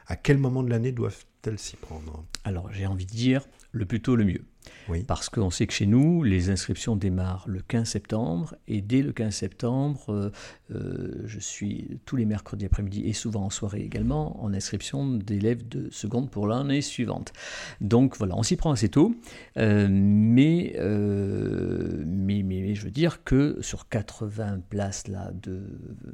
à 0.06 0.16
quel 0.16 0.38
moment 0.38 0.62
de 0.62 0.70
l'année 0.70 0.92
doivent-elles 0.92 1.58
s'y 1.58 1.76
prendre? 1.76 2.24
Alors, 2.44 2.72
j'ai 2.72 2.86
envie 2.86 3.06
de 3.06 3.12
dire 3.12 3.46
le 3.72 3.86
plus 3.86 4.02
tôt 4.02 4.16
le 4.16 4.24
mieux. 4.24 4.44
Parce 5.06 5.28
qu'on 5.28 5.50
sait 5.50 5.66
que 5.66 5.72
chez 5.72 5.86
nous, 5.86 6.22
les 6.22 6.50
inscriptions 6.50 6.96
démarrent 6.96 7.44
le 7.46 7.60
15 7.60 7.88
septembre, 7.88 8.54
et 8.68 8.80
dès 8.82 9.02
le 9.02 9.12
15 9.12 9.34
septembre, 9.34 10.04
euh, 10.10 10.30
euh, 10.74 11.22
je 11.24 11.38
suis 11.38 12.00
tous 12.04 12.16
les 12.16 12.24
mercredis 12.24 12.66
après-midi 12.66 13.06
et 13.06 13.12
souvent 13.12 13.44
en 13.44 13.50
soirée 13.50 13.80
également 13.80 14.42
en 14.42 14.52
inscription 14.52 15.06
d'élèves 15.06 15.66
de 15.68 15.88
seconde 15.90 16.30
pour 16.30 16.46
l'année 16.46 16.82
suivante. 16.82 17.32
Donc 17.80 18.16
voilà, 18.16 18.36
on 18.36 18.42
s'y 18.42 18.56
prend 18.56 18.72
assez 18.72 18.88
tôt, 18.88 19.14
euh, 19.56 19.88
mais, 19.90 20.74
mais, 22.04 22.42
mais, 22.42 22.74
je 22.74 22.84
veux 22.84 22.90
dire 22.90 23.24
que 23.24 23.58
sur 23.60 23.88
80 23.88 24.60
places 24.68 25.08
là 25.08 25.30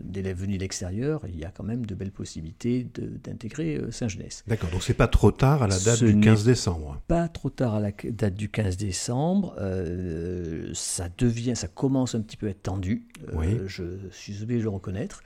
d'élèves 0.01 0.39
venus 0.39 0.57
de 0.57 0.63
l'extérieur, 0.63 1.23
il 1.29 1.39
y 1.39 1.45
a 1.45 1.51
quand 1.51 1.65
même 1.65 1.87
de 1.87 1.95
belles 1.95 2.13
possibilités 2.13 2.87
d'intégrer 3.25 3.81
Saint-Genès. 3.91 4.45
D'accord, 4.47 4.71
donc 4.71 4.83
c'est 4.83 4.95
pas 4.95 5.09
trop 5.09 5.31
tard 5.31 5.63
à 5.63 5.69
la 5.69 5.79
date 5.79 5.97
Ce 5.97 6.05
du 6.05 6.15
n'est 6.15 6.27
15 6.27 6.45
décembre. 6.45 7.01
Pas 7.09 7.29
trop 7.29 7.51
tard 7.51 7.75
à 7.75 7.81
la 7.81 7.93
date 7.93 8.35
du 8.38 8.48
15 8.48 8.77
décembre. 8.79 9.55
euh, 9.59 10.70
ça 10.72 11.09
devient, 11.18 11.55
ça 11.57 11.68
commence 11.68 12.14
un 12.14 12.22
petit 12.22 12.37
peu 12.38 12.46
à 12.46 12.51
être 12.51 12.62
tendu. 12.62 13.07
euh, 13.29 13.33
Oui. 13.35 13.59
je 13.66 13.83
suis 14.11 14.42
obligé 14.42 14.61
de 14.61 14.64
le 14.64 14.70
reconnaître. 14.70 15.22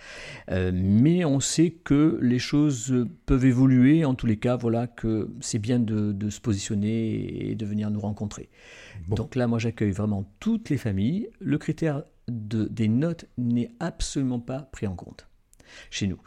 Euh, 0.51 0.73
mais 0.75 1.25
on 1.25 1.39
sait 1.39 1.71
que 1.71 2.19
les 2.21 2.39
choses 2.41 3.07
peuvent 3.27 3.45
évoluer. 3.45 4.05
En 4.05 4.15
tous 4.15 4.27
les 4.27 4.39
cas, 4.39 4.57
voilà 4.57 4.87
que 4.89 5.29
c'est 5.41 5.59
bien 5.61 5.79
de, 5.79 6.13
de 6.13 6.31
se 6.31 6.41
positionner 6.41 7.51
et 7.51 7.55
de 7.55 7.67
venir 7.67 7.91
nous 7.91 8.01
rencontrer. 8.01 8.49
Bon. 9.07 9.15
Donc 9.17 9.37
là, 9.37 9.47
moi, 9.47 9.59
j'accueille 9.59 9.93
vraiment 9.93 10.33
toutes 10.41 10.71
les 10.71 10.79
familles. 10.79 11.29
Le 11.39 11.59
critère 11.59 12.03
de, 12.29 12.65
des 12.65 12.89
notes 12.89 13.27
n'est 13.37 13.71
absolument 13.79 14.41
pas 14.41 14.61
pris 14.73 14.87
en 14.87 14.95
compte 14.97 15.29
chez 15.91 16.07
nous. 16.07 16.19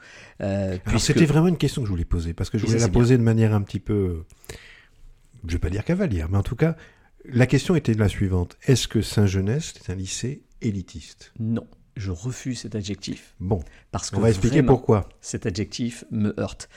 Euh, 0.41 0.77
puisque- 0.85 1.07
C'était 1.13 1.25
vraiment 1.25 1.47
une 1.47 1.57
question 1.57 1.81
que 1.81 1.85
je 1.87 1.91
voulais 1.91 2.05
poser, 2.05 2.33
parce 2.33 2.49
que 2.49 2.57
je 2.57 2.65
voulais 2.65 2.79
ça, 2.79 2.85
la 2.87 2.91
bien. 2.91 2.99
poser 3.01 3.17
de 3.17 3.23
manière 3.23 3.53
un 3.53 3.61
petit 3.61 3.79
peu, 3.79 4.23
je 5.51 5.53
vais 5.55 5.59
pas 5.59 5.69
dire 5.69 5.83
cavalière, 5.83 6.29
mais 6.29 6.37
en 6.37 6.43
tout 6.43 6.55
cas, 6.55 6.75
la 7.25 7.47
question 7.47 7.75
était 7.75 7.93
la 7.93 8.09
suivante. 8.09 8.57
Est-ce 8.67 8.87
que 8.87 9.01
Saint-Genès 9.01 9.73
est 9.75 9.89
un 9.91 9.95
lycée 9.95 10.43
élitiste? 10.61 11.33
Non, 11.39 11.67
je 11.95 12.11
refuse 12.11 12.59
cet 12.59 12.75
adjectif. 12.75 13.35
Bon, 13.39 13.63
Parce 13.91 14.11
que 14.11 14.17
on 14.17 14.19
va 14.19 14.29
expliquer 14.29 14.63
pourquoi. 14.63 15.09
cet 15.21 15.45
adjectif 15.45 16.05
me 16.11 16.39
heurte. 16.39 16.69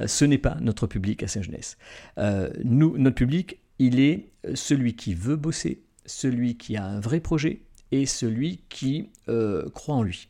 Euh, 0.00 0.06
ce 0.06 0.24
n'est 0.24 0.38
pas 0.38 0.56
notre 0.60 0.86
public 0.86 1.22
à 1.22 1.28
Saint-Genès. 1.28 1.76
Euh, 2.18 2.50
nous, 2.64 2.96
notre 2.98 3.16
public, 3.16 3.60
il 3.78 4.00
est 4.00 4.30
celui 4.54 4.94
qui 4.94 5.14
veut 5.14 5.36
bosser, 5.36 5.82
celui 6.04 6.56
qui 6.56 6.76
a 6.76 6.84
un 6.84 7.00
vrai 7.00 7.20
projet 7.20 7.62
et 7.92 8.06
celui 8.06 8.62
qui 8.68 9.10
euh, 9.28 9.68
croit 9.70 9.94
en 9.94 10.02
lui. 10.02 10.28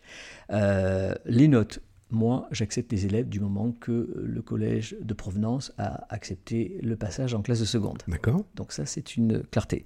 Euh, 0.51 1.15
les 1.25 1.49
notes, 1.49 1.81
moi, 2.11 2.47
j'accepte 2.53 2.93
les 2.93 3.07
élèves 3.07 3.29
du 3.29 3.41
moment 3.41 3.73
que 3.73 4.09
le 4.17 4.43
collège 4.43 4.97
de 5.01 5.13
provenance 5.13 5.73
a 5.77 6.07
accepté 6.15 6.79
le 6.83 6.97
passage 6.97 7.35
en 7.35 7.43
classe 7.43 7.61
de 7.61 7.65
seconde. 7.65 8.03
D'accord 8.07 8.45
Donc 8.55 8.73
ça, 8.73 8.87
c'est 8.87 9.17
une 9.17 9.43
clarté. 9.43 9.85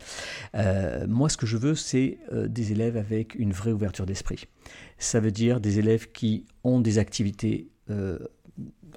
Euh, 0.55 1.07
moi, 1.09 1.31
ce 1.31 1.39
que 1.39 1.47
je 1.47 1.57
veux, 1.57 1.75
c'est 1.75 2.19
euh, 2.33 2.47
des 2.47 2.73
élèves 2.73 2.97
avec 2.97 3.35
une 3.35 3.53
vraie 3.53 3.73
ouverture 3.73 4.05
d'esprit. 4.05 4.45
Ça 4.99 5.21
veut 5.21 5.31
dire 5.31 5.61
des 5.61 5.79
élèves 5.79 6.13
qui 6.13 6.45
ont 6.63 6.81
des 6.81 6.99
activités 6.99 7.69
euh, 7.89 8.19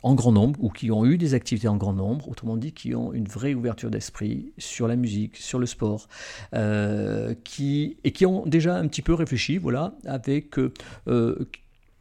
en 0.01 0.15
grand 0.15 0.33
nombre 0.33 0.61
ou 0.61 0.69
qui 0.69 0.91
ont 0.91 1.05
eu 1.05 1.17
des 1.17 1.33
activités 1.33 1.69
en 1.69 1.77
grand 1.77 1.93
nombre, 1.93 2.27
autrement 2.27 2.57
dit, 2.57 2.73
qui 2.73 2.93
ont 2.93 3.13
une 3.13 3.27
vraie 3.27 3.53
ouverture 3.53 3.89
d'esprit 3.89 4.51
sur 4.57 4.89
la 4.89 4.97
musique, 4.97 5.37
sur 5.37 5.59
le 5.59 5.65
sport, 5.65 6.09
euh, 6.53 7.33
qui, 7.45 7.95
et 8.03 8.11
qui 8.11 8.25
ont 8.25 8.45
déjà 8.45 8.75
un 8.75 8.87
petit 8.89 9.01
peu 9.01 9.13
réfléchi, 9.13 9.57
voilà, 9.57 9.95
avec... 10.05 10.57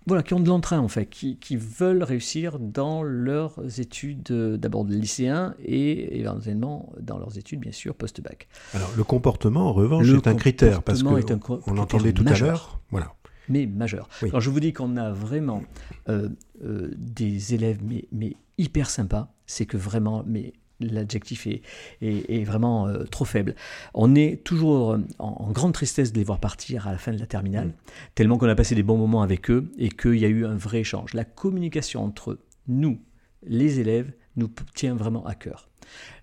voilà, 0.07 0.23
qui 0.23 0.35
ont 0.35 0.41
de 0.41 0.49
l'entrain 0.49 0.79
en 0.81 0.89
fait, 0.89 1.07
qui, 1.07 1.37
qui 1.39 1.57
veulent 1.57 2.03
réussir 2.03 2.59
dans 2.59 3.03
leurs 3.03 3.59
études 3.81 4.31
euh, 4.31 4.57
d'abord 4.57 4.85
de 4.85 4.95
lycéens 4.95 5.55
et 5.65 6.19
éventuellement 6.19 6.93
dans 7.01 7.19
leurs 7.19 7.39
études 7.39 7.61
bien 7.61 7.73
sûr 7.73 7.95
post-bac. 7.95 8.49
Alors, 8.75 8.91
le 8.97 9.05
comportement, 9.05 9.69
en 9.69 9.73
revanche, 9.73 10.07
Le 10.07 10.17
est 10.17 10.27
un 10.27 10.35
critère, 10.35 10.83
parce 10.83 11.03
co- 11.03 11.09
on 11.11 11.15
critère 11.15 11.75
l'entendait 11.75 12.13
tout 12.13 12.23
à 12.27 12.31
majeur. 12.31 12.49
l'heure. 12.49 12.81
Voilà. 12.91 13.13
mais 13.49 13.67
majeur. 13.67 14.09
Oui. 14.23 14.31
Quand 14.31 14.41
je 14.41 14.51
vous 14.51 14.61
dis 14.61 14.73
qu'on 14.73 14.97
a 14.97 15.11
vraiment 15.13 15.63
euh, 16.09 16.29
euh, 16.65 16.91
des 16.97 17.55
élèves 17.55 17.79
mais, 17.85 18.05
mais 18.13 18.37
hyper 18.59 18.89
sympas, 18.91 19.33
c'est 19.47 19.67
que 19.67 19.77
vraiment, 19.77 20.23
mais 20.27 20.53
l'adjectif 20.91 21.47
est, 21.47 21.63
est, 22.01 22.41
est 22.41 22.45
vraiment 22.45 22.87
euh, 22.89 23.05
trop 23.05 23.25
faible. 23.25 23.55
On 23.95 24.15
est 24.15 24.43
toujours 24.45 24.93
euh, 24.93 24.99
en, 25.19 25.29
en 25.49 25.51
grande 25.53 25.73
tristesse 25.73 26.13
de 26.13 26.19
les 26.19 26.25
voir 26.25 26.41
partir 26.41 26.87
à 26.89 26.93
la 26.93 26.99
fin 26.99 27.13
de 27.13 27.19
la 27.19 27.27
terminale, 27.27 27.69
Mm. 27.69 27.73
tellement 28.15 28.39
qu'on 28.39 28.49
a 28.49 28.55
passé 28.55 28.75
des 28.75 28.83
bons 28.83 28.97
moments 28.97 29.23
avec 29.23 29.51
eux 29.51 29.71
et 29.79 29.89
qu'il 29.89 30.17
y 30.17 30.25
a 30.25 30.29
eu 30.29 30.45
un 30.47 30.57
vrai 30.57 30.81
échange. 30.81 31.15
La 31.15 31.25
communication 31.25 32.05
entre 32.05 32.39
nous, 32.69 32.99
les 33.47 33.81
élèves, 33.81 34.13
nous 34.37 34.51
tient 34.75 34.95
vraiment 34.95 35.27
à 35.27 35.35
cœur. 35.35 35.69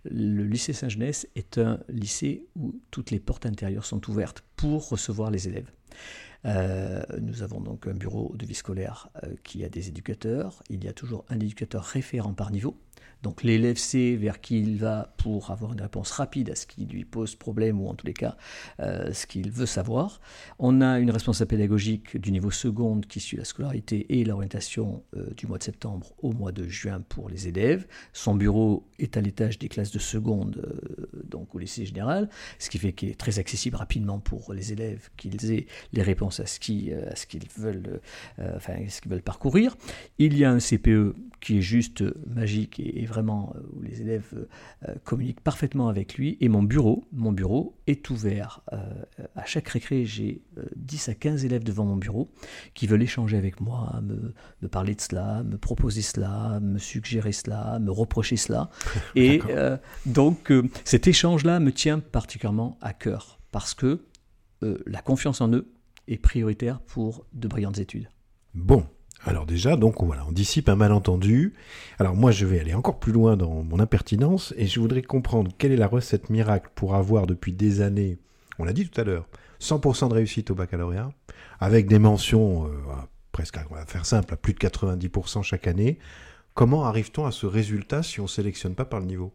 Le 0.05 0.43
lycée 0.43 0.73
Saint-Genès 0.73 1.27
est 1.35 1.57
un 1.57 1.79
lycée 1.89 2.47
où 2.55 2.79
toutes 2.91 3.11
les 3.11 3.19
portes 3.19 3.45
intérieures 3.45 3.85
sont 3.85 4.09
ouvertes 4.09 4.43
pour 4.55 4.89
recevoir 4.89 5.31
les 5.31 5.47
élèves. 5.47 5.71
Euh, 6.45 7.03
nous 7.19 7.43
avons 7.43 7.59
donc 7.59 7.87
un 7.87 7.93
bureau 7.93 8.33
de 8.37 8.45
vie 8.45 8.55
scolaire 8.55 9.09
euh, 9.23 9.33
qui 9.43 9.63
a 9.63 9.69
des 9.69 9.89
éducateurs. 9.89 10.63
Il 10.69 10.83
y 10.83 10.87
a 10.87 10.93
toujours 10.93 11.25
un 11.29 11.39
éducateur 11.39 11.83
référent 11.83 12.33
par 12.33 12.51
niveau. 12.51 12.77
Donc 13.21 13.43
l'élève 13.43 13.77
sait 13.77 14.15
vers 14.15 14.39
qui 14.39 14.61
il 14.61 14.77
va 14.77 15.13
pour 15.17 15.51
avoir 15.51 15.73
une 15.73 15.81
réponse 15.81 16.11
rapide 16.11 16.51
à 16.51 16.55
ce 16.55 16.65
qui 16.65 16.85
lui 16.85 17.03
pose 17.03 17.35
problème 17.35 17.81
ou 17.81 17.89
en 17.89 17.93
tous 17.93 18.07
les 18.07 18.13
cas 18.13 18.37
euh, 18.79 19.11
ce 19.11 19.27
qu'il 19.27 19.51
veut 19.51 19.65
savoir. 19.65 20.21
On 20.57 20.79
a 20.79 20.99
une 20.99 21.11
responsable 21.11 21.49
pédagogique 21.49 22.15
du 22.15 22.31
niveau 22.31 22.49
seconde 22.49 23.07
qui 23.07 23.19
suit 23.19 23.35
la 23.35 23.43
scolarité 23.43 24.17
et 24.17 24.23
l'orientation 24.23 25.03
du 25.35 25.47
mois 25.47 25.57
de 25.57 25.63
septembre 25.63 26.13
au 26.19 26.31
mois 26.31 26.53
de 26.53 26.65
juin 26.69 27.01
pour 27.09 27.27
les 27.27 27.49
élèves. 27.49 27.85
Son 28.13 28.35
bureau 28.35 28.87
est 28.99 29.17
à 29.17 29.21
l'étage 29.21 29.48
des 29.57 29.69
classes 29.69 29.91
de 29.91 29.99
seconde, 29.99 30.62
euh, 30.63 31.23
donc 31.23 31.55
au 31.55 31.59
lycée 31.59 31.85
général, 31.85 32.29
ce 32.59 32.69
qui 32.69 32.77
fait 32.77 32.93
qu'il 32.93 33.09
est 33.09 33.19
très 33.19 33.39
accessible 33.39 33.77
rapidement 33.77 34.19
pour 34.19 34.53
les 34.53 34.73
élèves 34.73 35.09
qu'ils 35.17 35.51
aient 35.51 35.65
les 35.93 36.01
réponses 36.03 36.39
à 36.39 36.45
ce 36.45 36.59
euh, 36.91 37.12
qu'ils 37.27 37.47
veulent, 37.57 38.01
euh, 38.39 38.53
enfin, 38.55 38.73
ce 38.88 39.01
qu'ils 39.01 39.12
veulent 39.12 39.21
parcourir. 39.21 39.75
Il 40.17 40.38
y 40.38 40.45
a 40.45 40.51
un 40.51 40.59
CPE 40.59 41.15
qui 41.39 41.57
est 41.57 41.62
juste 41.62 42.03
magique 42.27 42.79
et, 42.79 43.01
et 43.01 43.05
vraiment 43.05 43.55
où 43.73 43.81
les 43.81 44.01
élèves 44.01 44.47
euh, 44.88 44.95
communiquent 45.03 45.41
parfaitement 45.41 45.88
avec 45.89 46.15
lui. 46.15 46.38
Et 46.41 46.49
mon 46.49 46.63
bureau, 46.63 47.05
mon 47.12 47.31
bureau 47.31 47.75
est 47.88 48.09
ouvert. 48.09 48.62
euh, 48.73 48.77
à 49.35 49.45
chaque 49.45 49.67
récré, 49.69 50.05
j'ai 50.05 50.41
euh, 50.57 50.63
10 50.75 51.09
à 51.09 51.13
15 51.13 51.45
élèves 51.45 51.63
devant 51.63 51.85
mon 51.85 51.97
bureau 51.97 52.29
qui 52.73 52.88
veulent 52.88 53.01
échanger 53.01 53.38
avec 53.38 53.62
moi, 53.62 54.01
me, 54.03 54.33
me 54.62 54.67
parler 54.67 54.95
de 54.95 55.01
cela, 55.01 55.43
me 55.43 55.57
proposer 55.57 56.01
cela, 56.01 56.59
me 56.62 56.77
suggérer 56.77 57.31
cela, 57.31 57.79
me 57.79 57.91
reprocher 57.91 58.38
cela. 58.38 58.69
Et 59.15 59.38
Euh, 59.49 59.78
donc 60.06 60.52
euh, 60.52 60.63
cet 60.84 61.08
échange-là 61.08 61.60
me 61.60 61.71
tient 61.71 61.99
particulièrement 61.99 62.78
à 62.82 62.93
cœur 62.93 63.39
parce 63.52 63.73
que 63.73 64.02
euh, 64.63 64.78
la 64.86 65.02
confiance 65.02 65.41
en 65.41 65.52
eux 65.54 65.71
est 66.08 66.17
prioritaire 66.17 66.80
pour 66.82 67.25
de 67.34 67.47
brillantes 67.47 67.80
études. 67.80 68.10
Bon, 68.54 68.86
alors 69.25 69.45
déjà, 69.45 69.75
donc 69.75 70.04
voilà, 70.04 70.25
on 70.28 70.32
dissipe 70.32 70.69
un 70.69 70.75
malentendu. 70.75 71.54
Alors 71.99 72.15
moi, 72.15 72.32
je 72.32 72.45
vais 72.45 72.60
aller 72.60 72.73
encore 72.73 72.99
plus 72.99 73.12
loin 73.12 73.38
dans 73.38 73.63
mon 73.63 73.80
impertinence 73.80 74.54
et 74.58 74.67
je 74.67 74.80
voudrais 74.80 75.02
comprendre 75.02 75.52
quelle 75.58 75.71
est 75.71 75.78
la 75.78 75.88
recette 75.88 76.30
miracle 76.30 76.69
pour 76.75 76.95
avoir 76.95 77.28
depuis 77.28 77.54
des 77.54 77.82
années, 77.82 78.17
on 78.58 78.63
l'a 78.63 78.73
dit 78.73 78.88
tout 78.88 78.99
à 78.99 79.04
l'heure, 79.04 79.28
100% 79.62 80.10
de 80.10 80.13
réussite 80.13 80.52
au 80.52 80.56
baccalauréat, 80.56 81.12
avec 81.60 81.88
des 81.88 81.99
mentions 81.99 82.69
presque, 83.32 83.58
on 83.69 83.75
va 83.75 83.86
faire 83.86 84.06
simple, 84.06 84.34
à 84.34 84.38
plus 84.38 84.54
de 84.54 84.60
90% 84.60 85.43
chaque 85.43 85.67
année. 85.67 85.99
Comment 86.59 86.83
arrive-t-on 86.83 87.25
à 87.25 87.31
ce 87.31 87.45
résultat 87.45 88.03
si 88.03 88.19
on 88.19 88.23
ne 88.23 88.27
sélectionne 88.27 88.75
pas 88.75 88.83
par 88.83 88.99
le 88.99 89.05
niveau? 89.05 89.31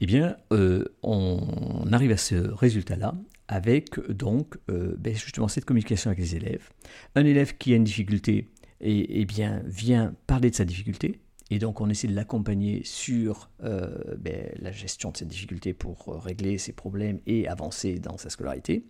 Eh 0.00 0.06
bien, 0.06 0.36
euh, 0.52 0.84
on 1.04 1.86
arrive 1.92 2.10
à 2.10 2.16
ce 2.16 2.34
résultat-là 2.34 3.14
avec 3.46 4.00
donc 4.10 4.58
euh, 4.72 4.96
ben, 4.98 5.14
justement 5.14 5.46
cette 5.46 5.64
communication 5.64 6.10
avec 6.10 6.18
les 6.18 6.34
élèves. 6.34 6.68
Un 7.14 7.24
élève 7.24 7.56
qui 7.58 7.74
a 7.74 7.76
une 7.76 7.84
difficulté 7.84 8.48
et, 8.80 9.24
bien, 9.24 9.62
vient 9.66 10.12
parler 10.26 10.50
de 10.50 10.56
sa 10.56 10.64
difficulté. 10.64 11.20
Et 11.48 11.60
donc, 11.60 11.80
on 11.80 11.88
essaie 11.88 12.08
de 12.08 12.16
l'accompagner 12.16 12.82
sur 12.82 13.48
euh, 13.62 14.16
ben, 14.18 14.50
la 14.58 14.72
gestion 14.72 15.12
de 15.12 15.16
cette 15.16 15.28
difficulté 15.28 15.74
pour 15.74 16.24
régler 16.24 16.58
ses 16.58 16.72
problèmes 16.72 17.20
et 17.28 17.46
avancer 17.46 18.00
dans 18.00 18.18
sa 18.18 18.30
scolarité. 18.30 18.84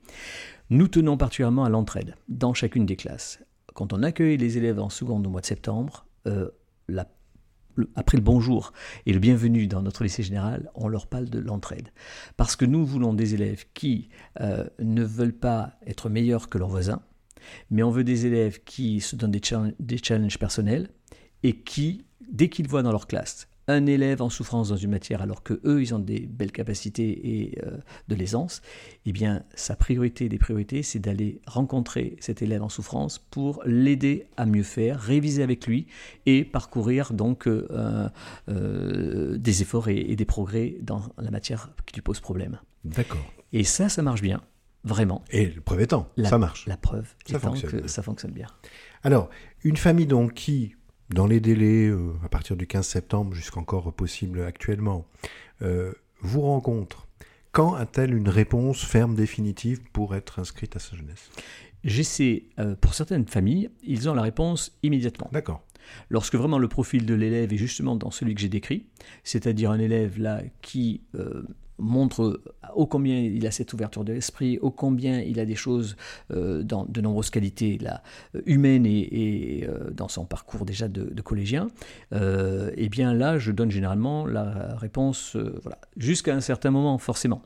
Nous 0.70 0.88
tenons 0.88 1.18
particulièrement 1.18 1.64
à 1.64 1.68
l'entraide 1.68 2.14
dans 2.30 2.54
chacune 2.54 2.86
des 2.86 2.96
classes. 2.96 3.40
Quand 3.74 3.92
on 3.92 4.02
accueille 4.02 4.38
les 4.38 4.56
élèves 4.56 4.80
en 4.80 4.88
seconde 4.88 5.26
au 5.26 5.30
mois 5.30 5.42
de 5.42 5.46
septembre, 5.46 6.06
après 7.94 8.16
le 8.16 8.22
bonjour 8.22 8.72
et 9.06 9.12
le 9.12 9.18
bienvenue 9.18 9.66
dans 9.66 9.82
notre 9.82 10.02
lycée 10.02 10.22
général, 10.22 10.70
on 10.74 10.88
leur 10.88 11.06
parle 11.06 11.30
de 11.30 11.38
l'entraide. 11.38 11.90
Parce 12.36 12.56
que 12.56 12.64
nous 12.64 12.84
voulons 12.84 13.14
des 13.14 13.34
élèves 13.34 13.64
qui 13.74 14.08
euh, 14.40 14.66
ne 14.80 15.04
veulent 15.04 15.38
pas 15.38 15.74
être 15.86 16.08
meilleurs 16.08 16.48
que 16.48 16.58
leurs 16.58 16.68
voisins, 16.68 17.02
mais 17.70 17.82
on 17.82 17.90
veut 17.90 18.04
des 18.04 18.26
élèves 18.26 18.62
qui 18.64 19.00
se 19.00 19.16
donnent 19.16 19.30
des 19.30 19.98
challenges 20.02 20.38
personnels 20.38 20.90
et 21.42 21.56
qui, 21.56 22.04
dès 22.30 22.48
qu'ils 22.48 22.68
voient 22.68 22.82
dans 22.82 22.92
leur 22.92 23.06
classe 23.06 23.49
un 23.70 23.86
élève 23.86 24.20
en 24.22 24.28
souffrance 24.30 24.68
dans 24.70 24.76
une 24.76 24.90
matière 24.90 25.22
alors 25.22 25.42
que 25.42 25.60
eux 25.64 25.80
ils 25.82 25.94
ont 25.94 25.98
des 25.98 26.20
belles 26.20 26.52
capacités 26.52 27.10
et 27.42 27.58
euh, 27.64 27.76
de 28.08 28.14
l'aisance, 28.14 28.62
eh 29.06 29.12
bien 29.12 29.44
sa 29.54 29.76
priorité 29.76 30.28
des 30.28 30.38
priorités 30.38 30.82
c'est 30.82 30.98
d'aller 30.98 31.40
rencontrer 31.46 32.16
cet 32.20 32.42
élève 32.42 32.62
en 32.62 32.68
souffrance 32.68 33.18
pour 33.18 33.62
l'aider 33.66 34.26
à 34.36 34.46
mieux 34.46 34.62
faire, 34.62 35.00
réviser 35.00 35.42
avec 35.42 35.66
lui 35.66 35.86
et 36.26 36.44
parcourir 36.44 37.12
donc 37.12 37.46
euh, 37.46 38.08
euh, 38.48 39.36
des 39.38 39.62
efforts 39.62 39.88
et, 39.88 39.98
et 39.98 40.16
des 40.16 40.24
progrès 40.24 40.76
dans 40.82 41.02
la 41.18 41.30
matière 41.30 41.70
qui 41.86 41.94
lui 41.94 42.02
pose 42.02 42.20
problème. 42.20 42.58
D'accord. 42.84 43.24
Et 43.52 43.64
ça, 43.64 43.88
ça 43.88 44.02
marche 44.02 44.22
bien, 44.22 44.40
vraiment. 44.84 45.24
Et 45.30 45.46
le 45.46 45.60
preuve 45.60 45.80
étant, 45.82 46.08
La- 46.16 46.28
ça 46.28 46.38
marche. 46.38 46.66
La 46.66 46.76
preuve 46.76 47.14
Ça 47.26 47.36
étant 47.38 47.48
fonctionne. 47.50 47.70
que 47.82 47.88
ça 47.88 48.02
fonctionne 48.02 48.32
bien. 48.32 48.46
Alors, 49.02 49.28
une 49.64 49.76
famille 49.76 50.06
donc 50.06 50.34
qui, 50.34 50.74
dans 51.10 51.26
les 51.26 51.40
délais 51.40 51.86
euh, 51.86 52.12
à 52.24 52.28
partir 52.28 52.56
du 52.56 52.66
15 52.66 52.86
septembre 52.86 53.34
jusqu'encore 53.34 53.92
possible 53.92 54.42
actuellement, 54.42 55.06
euh, 55.62 55.92
vous 56.20 56.42
rencontre, 56.42 57.08
quand 57.52 57.74
a-t-elle 57.74 58.14
une 58.14 58.28
réponse 58.28 58.84
ferme 58.84 59.14
définitive 59.14 59.80
pour 59.92 60.14
être 60.14 60.38
inscrite 60.38 60.76
à 60.76 60.78
sa 60.78 60.96
jeunesse? 60.96 61.30
J'essaie, 61.82 62.44
euh, 62.58 62.76
pour 62.76 62.94
certaines 62.94 63.26
familles, 63.26 63.70
ils 63.82 64.08
ont 64.08 64.14
la 64.14 64.22
réponse 64.22 64.78
immédiatement. 64.82 65.28
D'accord. 65.32 65.62
Lorsque 66.08 66.36
vraiment 66.36 66.58
le 66.58 66.68
profil 66.68 67.06
de 67.06 67.14
l'élève 67.14 67.52
est 67.52 67.56
justement 67.56 67.96
dans 67.96 68.10
celui 68.10 68.34
que 68.34 68.40
j'ai 68.40 68.48
décrit, 68.48 68.86
c'est-à-dire 69.24 69.70
un 69.70 69.80
élève 69.80 70.20
là 70.20 70.42
qui 70.62 71.00
montre 71.80 72.40
ô 72.74 72.86
combien 72.86 73.18
il 73.18 73.46
a 73.46 73.50
cette 73.50 73.72
ouverture 73.72 74.04
de 74.04 74.12
l'esprit, 74.12 74.58
ô 74.60 74.70
combien 74.70 75.20
il 75.20 75.40
a 75.40 75.44
des 75.44 75.54
choses 75.54 75.96
euh, 76.30 76.62
dans 76.62 76.84
de 76.84 77.00
nombreuses 77.00 77.30
qualités 77.30 77.78
là, 77.78 78.02
humaines 78.46 78.86
et, 78.86 79.66
euh, 79.68 79.90
dans 79.90 80.08
son 80.08 80.24
parcours 80.24 80.64
déjà 80.64 80.88
de, 80.88 81.20
collégien, 81.22 81.68
et 82.12 82.18
eh 82.76 82.88
bien 82.88 83.12
là, 83.12 83.38
je 83.38 83.52
donne 83.52 83.70
généralement 83.70 84.26
la 84.26 84.74
réponse 84.76 85.36
voilà, 85.62 85.78
jusqu'à 85.96 86.34
un 86.34 86.40
certain 86.40 86.70
moment, 86.70 86.98
forcément. 86.98 87.42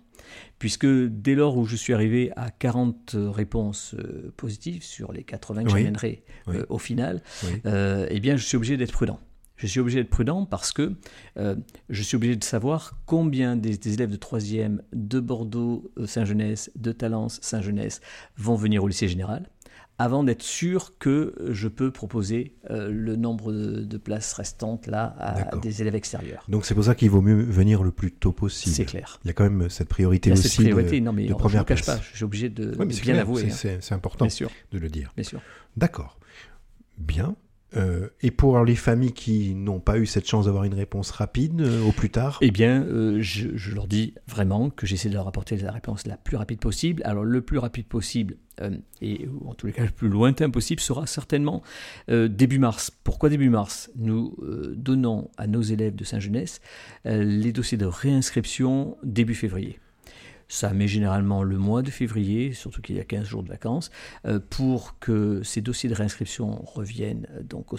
Puisque 0.59 0.87
dès 0.87 1.35
lors 1.35 1.57
où 1.57 1.66
je 1.66 1.77
suis 1.77 1.92
arrivé 1.92 2.33
à 2.37 2.51
40 2.51 3.16
réponses 3.16 3.94
euh, 3.99 4.33
positives 4.37 4.83
sur 4.83 5.12
les 5.12 5.25
80 5.25 5.64
que 5.64 5.70
j'amènerai 5.70 6.25
euh, 6.49 6.64
au 6.68 6.79
final, 6.79 7.23
euh, 7.66 8.07
eh 8.09 8.20
bien 8.20 8.37
je 8.37 8.44
suis 8.44 8.57
obligé 8.57 8.77
d'être 8.77 8.92
prudent. 8.92 9.20
Je 9.57 9.67
suis 9.67 9.81
obligé 9.81 10.03
d'être 10.03 10.11
prudent 10.11 10.45
parce 10.47 10.73
que 10.73 10.95
je 11.37 12.03
suis 12.03 12.17
obligé 12.17 12.37
de 12.37 12.45
savoir 12.45 12.99
combien 13.07 13.57
des, 13.57 13.79
élèves 13.93 14.11
de 14.11 14.17
3e 14.17 14.81
de 14.93 15.21
Bordeaux, 15.21 15.93
Saint-Genès, 16.05 16.71
de 16.77 16.93
Talence, 16.93 17.38
Saint-Genès 17.40 18.01
vont 18.37 18.57
venir 18.57 18.83
au 18.83 18.88
lycée 18.88 19.09
général 19.09 19.49
avant 19.99 20.25
d'être 20.25 20.43
sûr 20.43 20.99
que 20.99 21.35
je 21.51 21.69
peux 21.69 21.90
proposer 21.90 22.55
euh, 22.71 22.90
le 22.90 23.17
nombre 23.17 23.53
de, 23.53 23.97
places 23.97 24.33
restantes 24.33 24.87
là 24.87 25.14
à 25.19 25.57
des 25.57 25.81
élèves 25.81 25.95
extérieurs. 25.95 26.45
Donc 26.49 26.67
c'est 26.67 26.75
pour 26.75 26.85
ça 26.85 26.95
qu'il 26.95 27.11
vaut 27.11 27.23
mieux 27.23 27.43
venir 27.43 27.83
le 27.83 27.93
plus 27.93 28.11
tôt 28.11 28.33
possible. 28.33 28.75
C'est 28.75 28.85
clair. 28.85 29.21
Il 29.25 29.29
y 29.29 29.31
a 29.31 29.33
quand 29.35 29.45
même 29.45 29.71
cette 29.71 29.88
priorité 29.88 30.33
aussi 30.33 30.49
cette 30.49 30.64
priorité, 30.64 31.01
non, 31.01 31.12
mais 31.12 31.27
de 31.27 31.35
je 31.49 31.59
ne 31.59 31.62
cache 31.62 31.87
pas, 31.87 31.99
je 31.99 32.17
suis 32.17 32.25
obligé 32.25 32.49
de, 32.49 32.75
bien 33.03 33.19
avouer. 33.19 33.51
Hein. 33.51 33.79
C'est 33.81 33.93
important 33.93 34.27
de 34.27 34.79
le 34.79 34.88
dire. 34.88 35.12
Bien 35.17 35.25
sûr. 35.25 35.40
D'accord. 35.77 36.19
Bien. 36.99 37.37
Euh, 37.76 38.08
et 38.22 38.30
pour 38.30 38.62
les 38.64 38.76
familles 38.76 39.12
qui 39.12 39.54
n'ont 39.54 39.80
pas 39.80 39.98
eu 39.98 40.06
cette 40.06 40.28
chance 40.28 40.46
d'avoir 40.46 40.64
une 40.64 40.74
réponse 40.74 41.10
rapide 41.10 41.60
euh, 41.60 41.82
au 41.82 41.92
plus 41.92 42.10
tard 42.10 42.38
Eh 42.40 42.50
bien, 42.50 42.82
euh, 42.82 43.18
je, 43.20 43.74
leur 43.74 43.87
dis 43.87 44.14
vraiment 44.28 44.70
que 44.70 44.87
j'essaie 44.87 45.08
de 45.08 45.14
leur 45.14 45.26
apporter 45.26 45.56
la 45.56 45.72
réponse 45.72 46.06
la 46.06 46.16
plus 46.16 46.37
rapide 46.37 46.60
possible. 46.60 47.02
Alors, 47.04 47.24
le 47.24 47.40
plus 47.40 47.58
rapide 47.58 47.87
possible, 47.87 48.37
et 49.02 49.28
en 49.44 49.54
tous 49.54 49.66
les 49.66 49.72
cas 49.72 49.82
le 49.82 49.90
plus 49.90 50.08
lointain 50.08 50.48
possible, 50.48 50.80
sera 50.80 51.06
certainement 51.08 51.62
début 52.08 52.60
mars. 52.60 52.92
Pourquoi 53.02 53.28
début 53.28 53.50
mars? 53.50 53.90
Nous 53.96 54.37
donnons 54.76 55.30
à 55.37 55.48
nos 55.48 55.62
élèves 55.62 55.96
de 55.96 56.04
Saint-Genès 56.04 56.60
les 57.04 57.52
dossiers 57.52 57.78
de 57.78 57.87
réinscription 57.87 58.96
début 59.02 59.34
février. 59.34 59.80
Ça 60.48 60.72
met 60.72 60.88
généralement 60.88 61.42
le 61.42 61.59
mois 61.59 61.83
de 61.83 61.90
février, 61.90 62.52
surtout 62.52 62.83
qu'il 62.83 62.96
y 62.96 63.00
a 63.00 63.04
15 63.04 63.26
jours 63.26 63.42
de 63.42 63.48
vacances, 63.48 63.90
euh, 64.26 64.40
pour 64.50 64.98
que 64.98 65.42
ces 65.42 65.61
dossiers 65.61 65.88
de 65.88 65.94
réinscription 65.94 66.62
reviennent 66.64 67.26
euh, 67.33 67.42
donc 67.42 67.72
au, 67.72 67.76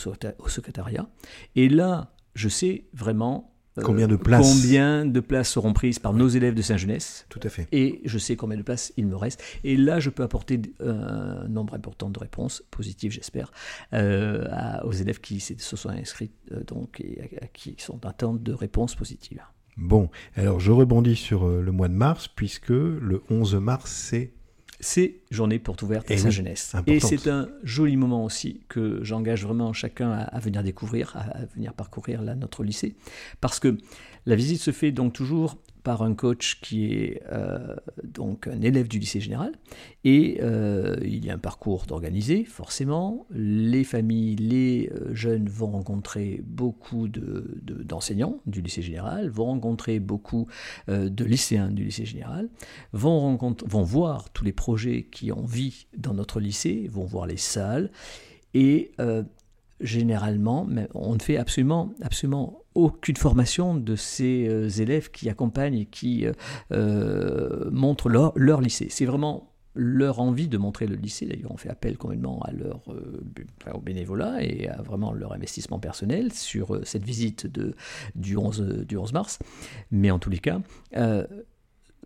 secrétariat. 0.48 1.08
Et 1.56 1.70
là, 1.70 2.14
je 2.34 2.50
sais 2.50 2.86
vraiment 2.94 3.52
euh, 3.78 3.82
Combien 3.82 4.08
de 4.08 4.16
places 4.16 4.54
Combien 4.54 5.06
de 5.06 5.20
places 5.20 5.50
seront 5.50 5.74
prises 5.74 6.00
par 6.00 6.14
nos 6.14 6.28
élèves 6.28 6.54
de 6.54 6.62
Saint-Genès 6.62 7.26
Tout 7.30 7.42
à 7.44 7.50
fait. 7.50 7.68
Et 7.72 8.02
je 8.06 8.18
sais 8.18 8.36
combien 8.36 8.58
de 8.58 8.64
places 8.64 8.94
il 8.96 9.06
me 9.06 9.16
reste. 9.16 9.44
Et 9.64 9.76
là, 9.76 10.00
je 10.00 10.10
peux 10.10 10.24
apporter 10.24 10.62
un 10.80 11.48
nombre 11.50 11.74
important 11.74 12.10
de 12.10 12.18
réponses 12.18 12.64
positives, 12.72 13.12
j'espère, 13.12 13.52
aux 13.92 14.92
élèves 14.92 15.20
qui 15.20 15.42
se 15.42 15.76
sont 15.76 15.90
inscrits 15.90 16.32
donc 16.68 17.02
et 17.02 17.30
qui 17.54 17.76
sont 17.78 18.06
en 18.06 18.10
attente 18.10 18.44
de 18.44 18.54
réponses 18.54 18.96
positives. 18.96 19.42
Bon, 19.78 20.10
alors 20.36 20.60
je 20.60 20.72
rebondis 20.72 21.16
sur 21.16 21.46
euh, 21.46 21.62
le 21.62 21.72
mois 21.72 21.88
de 21.88 21.94
mars, 21.94 22.28
puisque 22.28 22.70
le 22.70 23.22
11 23.30 23.56
mars, 23.56 23.92
c'est... 23.92 24.32
C'est 24.82 25.22
journée 25.32 25.58
porte 25.58 25.82
ouverte 25.84 26.12
à 26.12 26.18
sa 26.18 26.30
jeunesse. 26.30 26.76
Et 26.86 27.00
c'est 27.00 27.28
un 27.28 27.48
joli 27.64 27.96
moment 27.96 28.26
aussi 28.26 28.62
que 28.68 29.00
j'engage 29.04 29.46
vraiment 29.46 29.72
chacun 29.72 30.12
à, 30.12 30.40
venir 30.40 30.64
découvrir, 30.64 31.16
à, 31.16 31.46
venir 31.56 31.74
parcourir 31.74 32.22
là, 32.22 32.36
notre 32.36 32.64
lycée. 32.64 32.96
Parce 33.40 33.60
que 33.62 33.78
la 34.26 34.36
visite 34.36 34.60
se 34.60 34.72
fait 34.72 34.92
donc 34.92 35.14
toujours 35.14 35.58
par 35.86 36.02
un 36.02 36.16
coach 36.16 36.60
qui 36.62 36.86
est 36.86 37.22
euh, 37.32 37.76
donc 38.04 38.48
un 38.48 38.60
élève 38.62 38.88
du 38.88 38.98
lycée 38.98 39.22
général. 39.22 39.54
Et 40.04 40.40
euh, 40.42 40.96
il 41.04 41.24
y 41.24 41.30
a 41.30 41.36
un 41.36 41.38
parcours 41.38 41.86
d'organiser, 41.86 42.44
forcément. 42.44 43.28
Les 43.30 43.84
familles, 43.84 44.36
les 44.36 44.90
euh, 44.92 45.14
jeunes 45.14 45.48
vont 45.48 45.72
rencontrer 45.72 46.42
beaucoup 46.44 47.08
d'enseignants 47.08 48.40
de, 48.48 48.52
du 48.52 48.62
lycée 48.62 48.82
général, 48.82 49.30
vont 49.30 49.46
rencontrer 49.46 50.00
beaucoup 50.00 50.48
de 50.88 51.24
lycéens 51.24 51.70
du 51.70 51.84
lycée 51.84 52.06
général, 52.06 52.50
vont, 52.92 53.38
vont 53.38 53.84
voir 53.84 54.32
tous 54.32 54.44
les 54.44 54.54
projets 54.54 55.04
qui 55.04 55.32
ont 55.32 55.46
vie 55.46 55.86
dans 55.96 56.16
notre 56.16 56.40
lycée, 56.40 56.90
vont 56.92 57.06
voir 57.06 57.28
les 57.28 57.38
salles. 57.38 57.92
Et 58.56 58.92
généralement, 59.82 60.68
on 60.96 61.14
ne 61.14 61.22
fait 61.22 61.38
absolument, 61.38 61.94
absolument 62.02 62.65
aucune 62.76 63.16
formation 63.16 63.74
de 63.74 63.96
ces 63.96 64.48
euh, 64.48 64.70
élèves 64.70 65.10
qui 65.10 65.30
accompagnent 65.30 65.80
et 65.80 65.86
qui 65.86 66.26
euh, 66.26 66.34
euh, 66.72 67.70
montrent 67.72 68.10
leur, 68.10 68.62
lycée. 68.62 68.88
C'est 68.90 69.06
vraiment 69.06 69.54
leur 69.74 70.20
envie 70.20 70.48
de 70.48 70.58
montrer 70.58 70.86
le 70.86 70.96
lycée. 70.96 71.26
D'ailleurs, 71.26 71.52
on 71.52 71.58
fait 71.58 71.70
appel 71.70 71.98
complètement 71.98 72.42
à 72.44 72.52
leur, 72.52 72.82
au 73.74 73.82
bénévolat 73.82 74.42
et 74.42 74.70
à 74.70 74.82
vraiment 74.82 75.12
leur 75.12 75.34
investissement 75.34 75.80
personnel 75.80 76.32
sur 76.32 76.80
cette 76.86 77.04
visite 77.04 77.48
du, 78.16 78.38
11, 78.38 78.86
du 78.88 78.96
11 78.96 79.12
mars. 79.12 79.40
Mais 79.92 80.12
en 80.12 80.20
tous 80.20 80.30
les 80.30 80.40
cas, 80.40 80.62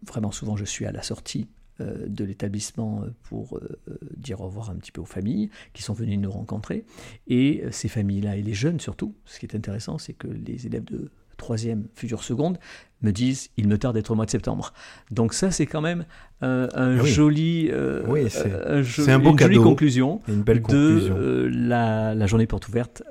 vraiment 0.08 0.32
souvent, 0.32 0.56
je 0.56 0.66
suis 0.66 0.88
à 0.88 0.92
la 0.92 1.04
sortie 1.04 1.48
de 1.80 2.24
l'établissement 2.24 3.04
euh, 3.04 3.10
pour 3.24 3.58
euh, 3.58 3.80
dire 4.15 4.42
au 4.42 4.46
revoir 4.46 4.70
un 4.70 4.76
petit 4.76 4.92
peu 4.92 5.02
aux 5.02 5.06
familles 5.06 5.50
qui 5.74 5.82
sont 5.82 5.94
venues 5.94 6.18
nous 6.18 6.32
rencontrer. 6.32 6.86
Et 7.28 7.63
ces 7.72 7.88
familles-là, 7.88 8.38
et 8.38 8.42
les 8.42 8.54
jeunes 8.54 8.80
surtout, 8.80 9.15
ce 9.26 9.39
qui 9.39 9.46
est 9.46 9.56
intéressant, 9.56 9.98
c'est 9.98 10.13
que 10.13 10.28
les 10.28 10.65
élèves 10.65 10.86
de 10.86 11.12
troisième, 11.39 11.88
future 11.95 12.23
seconde, 12.23 12.60
me 13.02 13.12
disent 13.12 13.49
il 13.58 13.67
me 13.67 13.78
tarde 13.78 13.95
d'être 13.95 14.12
au 14.12 14.15
mois 14.15 14.25
de 14.25 14.32
septembre. 14.32 14.73
Donc 15.10 15.34
ça, 15.34 15.52
c'est 15.52 15.65
quand 15.65 15.82
même 15.82 16.06
un 16.41 16.67
ah 16.73 17.04
joli, 17.04 17.71
oui, 18.08 18.30
c'est 18.30 19.12
un, 19.12 19.19
beau 19.19 19.32
une 19.32 19.39
jolie 19.39 19.58
conclusion 19.58 20.21
une 20.28 20.41
belle 20.41 20.62
conclusion. 20.62 21.15
de 21.15 21.49
la, 21.52 22.28
journée 22.28 22.47
porte 22.47 22.67
ouverte 22.67 23.04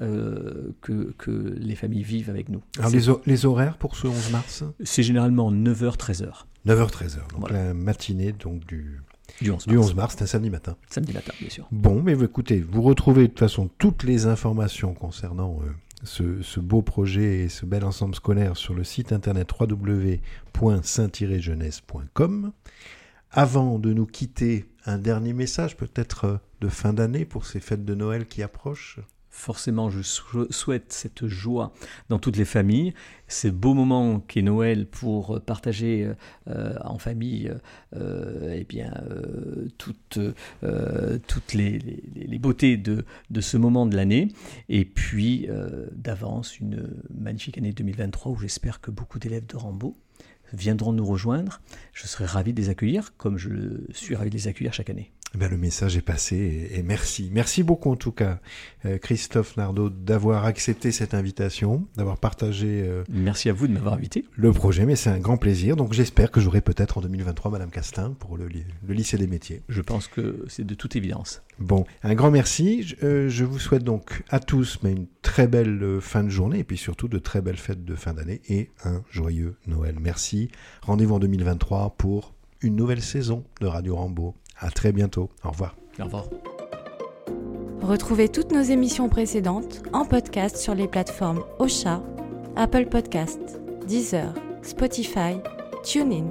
que, 0.80 1.14
que, 1.18 1.54
les 1.58 1.74
familles 1.74 2.04
vivent 2.04 2.30
avec 2.30 2.48
nous. 2.48 2.62
Alors 2.78 2.90
les, 2.90 3.02
les, 3.26 3.46
horaires 3.46 3.76
pour 3.76 3.96
ce 3.96 4.06
11 4.06 4.30
mars? 4.30 4.64
C'est 4.82 5.02
généralement 5.02 5.52
9h-13h. 5.52 6.44
9h-13h, 6.66 7.30
donc 7.32 7.50
la 7.50 7.74
matinée 7.74 8.32
donc 8.32 8.66
du, 8.66 9.00
du 9.40 9.50
11 9.50 9.94
mars, 9.94 10.14
c'est 10.16 10.24
un 10.24 10.26
samedi 10.26 10.50
matin. 10.50 10.76
Samedi 10.90 11.12
matin, 11.12 11.32
bien 11.40 11.50
sûr. 11.50 11.68
Bon, 11.70 12.02
mais 12.02 12.12
écoutez, 12.12 12.60
vous 12.60 12.82
retrouvez 12.82 13.22
de 13.22 13.26
toute 13.28 13.38
façon 13.38 13.70
toutes 13.78 14.02
les 14.02 14.26
informations 14.26 14.94
concernant 14.94 15.60
ce, 16.04 16.60
beau 16.60 16.82
projet 16.82 17.40
et 17.40 17.48
ce 17.48 17.66
bel 17.66 17.84
ensemble 17.84 18.14
scolaire 18.14 18.56
sur 18.56 18.74
le 18.74 18.84
site 18.84 19.12
internet 19.12 19.48
www.saint-jeunesse.com. 19.58 22.52
Avant 23.30 23.78
de 23.78 23.92
nous 23.92 24.06
quitter, 24.06 24.64
un 24.86 24.96
dernier 24.98 25.34
message 25.34 25.76
peut-être 25.76 26.24
euh, 26.24 26.38
de 26.60 26.68
fin 26.68 26.94
d'année 26.94 27.26
pour 27.26 27.46
ces 27.46 27.60
fêtes 27.60 27.84
de 27.84 27.94
Noël 27.94 28.26
qui 28.26 28.42
approchent? 28.42 28.98
Forcément, 29.38 29.88
je 29.88 30.02
souhaite 30.02 30.92
cette 30.92 31.26
joie 31.26 31.72
dans 32.08 32.18
toutes 32.18 32.36
les 32.36 32.44
familles, 32.44 32.92
ces 33.28 33.50
beaux 33.50 33.72
moments 33.72 34.18
qu'est 34.18 34.42
Noël 34.42 34.86
pour 34.86 35.40
partager 35.40 36.10
euh, 36.48 36.74
en 36.84 36.98
famille 36.98 37.52
euh, 37.94 38.54
eh 38.54 38.64
bien, 38.64 38.92
euh, 39.10 39.68
toutes, 39.78 40.18
toutes 41.28 41.54
les, 41.54 41.78
beautés 42.38 42.76
de, 42.76 43.04
de, 43.30 43.40
ce 43.40 43.56
moment 43.56 43.86
de 43.86 43.96
l'année, 43.96 44.28
et 44.68 44.84
puis 44.84 45.48
d'avance 45.92 46.58
une 46.58 46.88
magnifique 47.16 47.58
année 47.58 47.72
2023 47.72 48.32
où 48.32 48.38
j'espère 48.38 48.80
que 48.80 48.90
beaucoup 48.90 49.18
d'élèves 49.18 49.46
de 49.46 49.56
Rambaud 49.56 49.96
viendront 50.52 50.92
nous 50.92 51.06
rejoindre. 51.06 51.60
Je 51.92 52.06
serai 52.06 52.24
ravi 52.24 52.52
de 52.52 52.60
les 52.60 52.70
accueillir, 52.70 53.12
comme 53.16 53.38
je 53.38 53.50
suis 53.92 54.16
ravi 54.16 54.30
de 54.30 54.34
les 54.34 54.48
accueillir 54.48 54.72
chaque 54.72 54.90
année. 54.90 55.12
Eh 55.34 55.48
le 55.48 55.58
message 55.58 55.96
est 55.96 56.02
passé 56.02 56.70
et, 56.72 56.82
merci. 56.82 57.30
Merci 57.32 57.62
beaucoup 57.62 57.90
en 57.90 57.96
tout 57.96 58.12
cas, 58.12 58.40
euh, 58.86 58.96
Christophe 58.96 59.58
Nardot, 59.58 59.90
d'avoir 59.90 60.46
accepté 60.46 60.90
cette 60.90 61.12
invitation, 61.12 61.86
d'avoir 61.96 62.16
partagé. 62.16 62.82
Euh, 62.82 63.04
merci 63.10 63.50
à 63.50 63.52
vous 63.52 63.66
de 63.68 63.72
m'avoir 63.72 63.94
invité. 63.94 64.24
Le 64.36 64.52
projet, 64.52 64.86
mais 64.86 64.96
c'est 64.96 65.10
un 65.10 65.18
grand 65.18 65.36
plaisir. 65.36 65.76
Donc 65.76 65.92
j'espère 65.92 66.30
que 66.30 66.40
j'aurai 66.40 66.62
peut-être 66.62 66.96
en 66.98 67.02
2023 67.02 67.50
Madame 67.50 67.70
Castin 67.70 68.16
pour 68.18 68.38
le, 68.38 68.48
lycée 68.88 69.18
des 69.18 69.26
métiers. 69.26 69.62
Je 69.68 69.82
pense 69.82 70.08
que 70.08 70.44
c'est 70.48 70.64
de 70.64 70.74
toute 70.74 70.96
évidence. 70.96 71.42
Bon, 71.58 71.84
un 72.02 72.14
grand 72.14 72.30
merci. 72.30 72.82
Je, 72.82 72.96
euh, 73.02 73.28
je, 73.28 73.44
vous 73.44 73.58
souhaite 73.58 73.84
donc 73.84 74.22
à 74.30 74.40
tous 74.40 74.78
mais 74.82 74.92
une 74.92 75.08
très 75.20 75.46
belle 75.46 75.98
fin 76.00 76.24
de 76.24 76.30
journée 76.30 76.60
et 76.60 76.64
puis 76.64 76.78
surtout 76.78 77.08
de 77.08 77.18
très 77.18 77.42
belles 77.42 77.58
fêtes 77.58 77.84
de 77.84 77.94
fin 77.94 78.14
d'année 78.14 78.40
et 78.48 78.70
un 78.84 79.02
joyeux 79.10 79.56
Noël. 79.66 79.96
Merci. 80.00 80.50
Rendez-vous 80.82 81.16
en 81.16 81.18
2023 81.18 81.96
pour 81.98 82.34
une 82.62 82.76
nouvelle 82.76 83.02
saison 83.02 83.44
de 83.60 83.66
Radio 83.66 83.94
Rambo. 83.96 84.34
À 84.58 84.70
très 84.70 84.92
bientôt. 84.92 85.30
Au 85.44 85.50
revoir. 85.50 85.76
Au 86.00 86.04
revoir. 86.04 86.24
Retrouvez 87.82 88.28
toutes 88.28 88.52
nos 88.52 88.62
émissions 88.62 89.08
précédentes 89.08 89.82
en 89.92 90.04
podcast 90.04 90.56
sur 90.56 90.74
les 90.74 90.88
plateformes 90.88 91.44
Ocha, 91.58 92.02
Apple 92.56 92.86
Podcast, 92.86 93.60
Deezer, 93.86 94.34
Spotify, 94.62 95.38
TuneIn 95.84 96.26